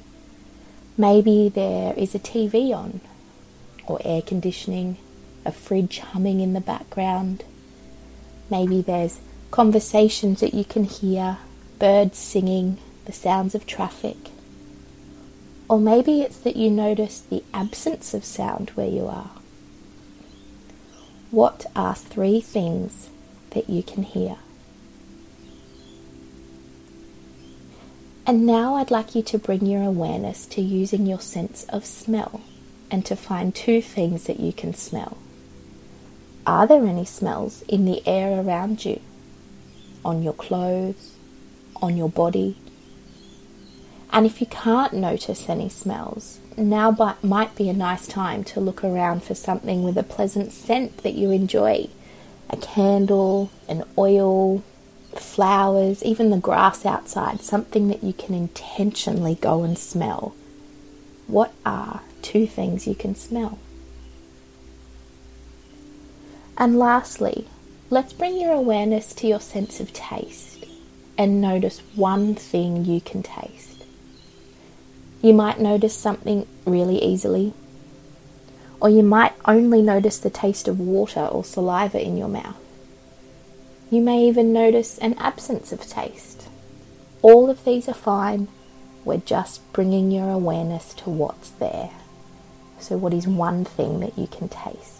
Maybe 0.96 1.48
there 1.48 1.94
is 1.94 2.14
a 2.14 2.18
TV 2.18 2.74
on, 2.74 3.00
or 3.86 4.00
air 4.04 4.20
conditioning, 4.20 4.98
a 5.44 5.52
fridge 5.52 6.00
humming 6.00 6.40
in 6.40 6.52
the 6.52 6.60
background, 6.60 7.44
Maybe 8.50 8.80
there's 8.80 9.20
conversations 9.50 10.40
that 10.40 10.54
you 10.54 10.64
can 10.64 10.84
hear, 10.84 11.38
birds 11.78 12.18
singing, 12.18 12.78
the 13.04 13.12
sounds 13.12 13.54
of 13.54 13.66
traffic. 13.66 14.16
Or 15.68 15.78
maybe 15.78 16.22
it's 16.22 16.38
that 16.38 16.56
you 16.56 16.70
notice 16.70 17.20
the 17.20 17.44
absence 17.52 18.14
of 18.14 18.24
sound 18.24 18.70
where 18.70 18.88
you 18.88 19.06
are. 19.06 19.30
What 21.30 21.66
are 21.76 21.94
three 21.94 22.40
things 22.40 23.10
that 23.50 23.68
you 23.68 23.82
can 23.82 24.02
hear? 24.02 24.36
And 28.26 28.44
now 28.44 28.76
I'd 28.76 28.90
like 28.90 29.14
you 29.14 29.22
to 29.22 29.38
bring 29.38 29.64
your 29.64 29.82
awareness 29.82 30.44
to 30.46 30.60
using 30.60 31.06
your 31.06 31.20
sense 31.20 31.64
of 31.70 31.86
smell 31.86 32.42
and 32.90 33.04
to 33.06 33.16
find 33.16 33.54
two 33.54 33.80
things 33.80 34.24
that 34.24 34.40
you 34.40 34.52
can 34.52 34.74
smell. 34.74 35.16
Are 36.48 36.66
there 36.66 36.86
any 36.86 37.04
smells 37.04 37.60
in 37.68 37.84
the 37.84 38.02
air 38.08 38.40
around 38.40 38.82
you? 38.82 39.02
On 40.02 40.22
your 40.22 40.32
clothes? 40.32 41.12
On 41.82 41.94
your 41.94 42.08
body? 42.08 42.56
And 44.10 44.24
if 44.24 44.40
you 44.40 44.46
can't 44.46 44.94
notice 44.94 45.50
any 45.50 45.68
smells, 45.68 46.40
now 46.56 46.90
might 47.22 47.54
be 47.54 47.68
a 47.68 47.74
nice 47.74 48.06
time 48.06 48.44
to 48.44 48.60
look 48.60 48.82
around 48.82 49.24
for 49.24 49.34
something 49.34 49.82
with 49.82 49.98
a 49.98 50.02
pleasant 50.02 50.52
scent 50.52 51.02
that 51.02 51.12
you 51.12 51.30
enjoy. 51.30 51.90
A 52.48 52.56
candle, 52.56 53.50
an 53.68 53.84
oil, 53.98 54.62
flowers, 55.16 56.02
even 56.02 56.30
the 56.30 56.38
grass 56.38 56.86
outside, 56.86 57.42
something 57.42 57.88
that 57.88 58.02
you 58.02 58.14
can 58.14 58.34
intentionally 58.34 59.34
go 59.34 59.64
and 59.64 59.76
smell. 59.76 60.34
What 61.26 61.52
are 61.66 62.00
two 62.22 62.46
things 62.46 62.86
you 62.86 62.94
can 62.94 63.14
smell? 63.14 63.58
And 66.60 66.76
lastly, 66.76 67.46
let's 67.88 68.12
bring 68.12 68.40
your 68.40 68.50
awareness 68.50 69.14
to 69.14 69.28
your 69.28 69.38
sense 69.38 69.78
of 69.78 69.92
taste 69.92 70.66
and 71.16 71.40
notice 71.40 71.78
one 71.94 72.34
thing 72.34 72.84
you 72.84 73.00
can 73.00 73.22
taste. 73.22 73.84
You 75.22 75.34
might 75.34 75.60
notice 75.60 75.94
something 75.94 76.48
really 76.66 77.00
easily, 77.00 77.52
or 78.80 78.88
you 78.88 79.04
might 79.04 79.34
only 79.44 79.82
notice 79.82 80.18
the 80.18 80.30
taste 80.30 80.66
of 80.66 80.80
water 80.80 81.26
or 81.26 81.44
saliva 81.44 82.04
in 82.04 82.16
your 82.16 82.28
mouth. 82.28 82.56
You 83.88 84.00
may 84.00 84.26
even 84.26 84.52
notice 84.52 84.98
an 84.98 85.14
absence 85.14 85.70
of 85.70 85.86
taste. 85.86 86.48
All 87.22 87.48
of 87.48 87.64
these 87.64 87.88
are 87.88 87.94
fine. 87.94 88.48
We're 89.04 89.18
just 89.18 89.72
bringing 89.72 90.10
your 90.10 90.30
awareness 90.30 90.92
to 90.94 91.10
what's 91.10 91.50
there. 91.50 91.90
So, 92.80 92.96
what 92.96 93.14
is 93.14 93.28
one 93.28 93.64
thing 93.64 94.00
that 94.00 94.18
you 94.18 94.26
can 94.26 94.48
taste? 94.48 94.97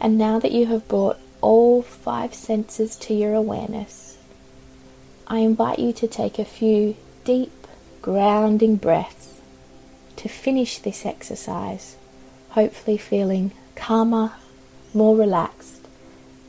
And 0.00 0.18
now 0.18 0.38
that 0.38 0.52
you 0.52 0.66
have 0.66 0.88
brought 0.88 1.18
all 1.40 1.82
five 1.82 2.34
senses 2.34 2.96
to 2.96 3.14
your 3.14 3.34
awareness, 3.34 4.18
I 5.26 5.38
invite 5.38 5.78
you 5.78 5.92
to 5.94 6.06
take 6.06 6.38
a 6.38 6.44
few 6.44 6.96
deep, 7.24 7.66
grounding 8.02 8.76
breaths 8.76 9.40
to 10.16 10.28
finish 10.28 10.78
this 10.78 11.06
exercise, 11.06 11.96
hopefully 12.50 12.98
feeling 12.98 13.52
calmer, 13.74 14.32
more 14.92 15.16
relaxed, 15.16 15.86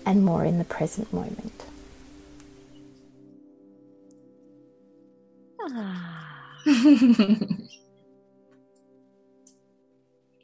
and 0.06 0.24
more 0.24 0.46
in 0.46 0.60
the 0.60 0.66
present 0.66 1.12
moment. 1.12 1.64
Ah. 5.62 6.62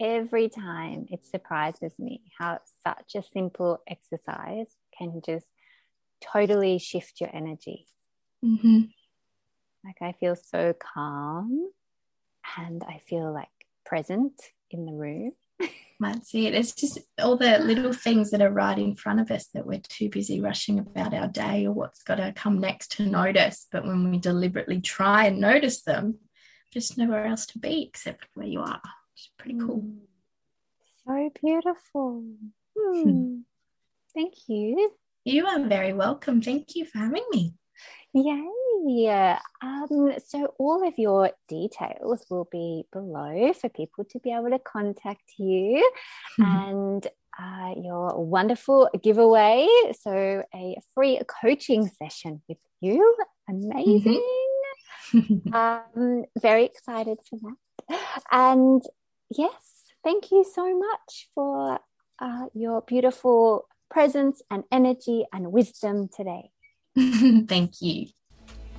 every 0.02 0.50
time 0.50 1.06
it 1.12 1.24
surprises 1.24 1.94
me 2.00 2.22
how 2.38 2.60
such 2.84 3.14
a 3.16 3.22
simple 3.22 3.82
exercise 3.88 4.68
can 4.98 5.22
just 5.24 5.46
totally 6.20 6.80
shift 6.80 7.22
your 7.22 7.30
energy. 7.34 7.86
Mm-hmm. 8.44 8.82
Like 9.86 10.02
I 10.02 10.14
feel 10.20 10.36
so 10.36 10.74
calm 10.74 11.70
and 12.58 12.84
I 12.84 13.00
feel 13.08 13.32
like 13.32 13.48
present 13.86 14.34
in 14.72 14.86
the 14.86 14.94
room. 14.94 15.34
That's 16.00 16.34
it. 16.34 16.56
It's 16.56 16.74
just 16.74 17.00
all 17.22 17.38
the 17.38 17.60
little 17.60 17.94
things 17.94 18.32
that 18.32 18.42
are 18.42 18.52
right 18.52 18.78
in 18.78 18.96
front 18.96 19.20
of 19.20 19.30
us 19.30 19.48
that 19.54 19.68
we're 19.68 19.82
too 19.88 20.10
busy 20.10 20.42
rushing 20.42 20.80
about 20.80 21.14
our 21.14 21.28
day 21.28 21.68
or 21.68 21.74
what's 21.74 22.02
got 22.02 22.16
to 22.16 22.34
come 22.36 22.60
next 22.60 22.94
to 22.94 23.06
notice. 23.06 23.68
But 23.72 23.86
when 23.86 24.10
we 24.10 24.18
deliberately 24.18 24.82
try 24.82 25.26
and 25.26 25.40
notice 25.40 25.84
them, 25.84 26.18
just 26.74 26.98
nowhere 26.98 27.28
else 27.28 27.46
to 27.48 27.60
be 27.60 27.84
except 27.84 28.26
where 28.34 28.48
you 28.48 28.62
are. 28.62 28.82
It's 29.14 29.30
pretty 29.38 29.60
cool. 29.60 29.84
Mm. 29.84 30.00
So 31.06 31.32
beautiful. 31.42 32.24
Hmm. 32.78 33.40
Thank 34.14 34.34
you. 34.48 34.92
You 35.24 35.46
are 35.46 35.60
very 35.60 35.94
welcome. 35.94 36.42
Thank 36.42 36.76
you 36.76 36.86
for 36.86 36.98
having 36.98 37.24
me. 37.32 37.54
Yay. 38.14 39.38
Um, 39.62 40.14
so, 40.26 40.54
all 40.58 40.86
of 40.86 40.96
your 40.98 41.32
details 41.48 42.26
will 42.30 42.48
be 42.52 42.84
below 42.92 43.54
for 43.54 43.70
people 43.70 44.04
to 44.06 44.20
be 44.20 44.32
able 44.32 44.50
to 44.50 44.60
contact 44.60 45.34
you 45.38 45.90
mm-hmm. 46.40 46.44
and 46.70 47.08
uh, 47.40 47.74
your 47.78 48.24
wonderful 48.24 48.90
giveaway. 49.02 49.68
So, 50.02 50.44
a 50.54 50.78
free 50.94 51.22
coaching 51.42 51.88
session 51.88 52.42
with 52.50 52.58
you. 52.82 53.16
Amazing. 53.48 54.24
Mm-hmm. 55.14 55.54
um, 55.54 56.26
very 56.42 56.66
excited 56.66 57.18
for 57.30 57.40
that. 57.40 58.00
And 58.32 58.82
yes, 59.32 59.94
thank 60.04 60.32
you 60.32 60.44
so 60.44 60.78
much 60.78 61.28
for 61.34 61.80
uh, 62.20 62.46
your 62.54 62.82
beautiful 62.82 63.68
presence 63.90 64.42
and 64.50 64.64
energy 64.72 65.26
and 65.34 65.52
wisdom 65.52 66.08
today. 66.16 66.52
Thank 66.96 67.82
you. 67.82 68.08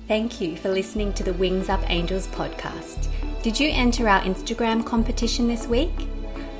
Thank 0.07 0.41
you 0.41 0.57
for 0.57 0.69
listening 0.69 1.13
to 1.13 1.23
the 1.23 1.33
Wings 1.33 1.69
Up 1.69 1.81
Angels 1.89 2.27
podcast. 2.27 3.07
Did 3.41 3.59
you 3.59 3.69
enter 3.71 4.07
our 4.07 4.21
Instagram 4.21 4.85
competition 4.85 5.47
this 5.47 5.67
week? 5.67 5.91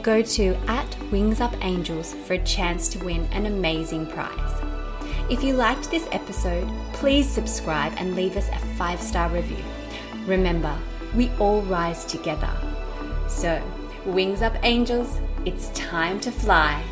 Go 0.02 0.22
to 0.22 0.56
at 0.68 1.12
Wings 1.12 1.42
Up 1.42 1.54
Angels 1.62 2.14
for 2.26 2.34
a 2.34 2.44
chance 2.44 2.88
to 2.90 3.04
win 3.04 3.26
an 3.32 3.46
amazing 3.46 4.08
prize. 4.08 4.62
If 5.30 5.44
you 5.44 5.54
liked 5.54 5.90
this 5.90 6.08
episode, 6.12 6.68
please 6.94 7.30
subscribe 7.30 7.94
and 7.98 8.16
leave 8.16 8.38
us 8.38 8.48
a 8.50 8.60
five 8.76 9.02
star 9.02 9.30
review. 9.30 9.64
Remember, 10.26 10.78
we 11.16 11.30
all 11.40 11.62
rise 11.64 12.06
together. 12.06 12.52
So, 13.28 13.62
Wings 14.06 14.42
Up 14.42 14.54
Angels, 14.64 15.22
it's 15.46 15.70
time 15.70 16.20
to 16.20 16.32
fly. 16.32 16.84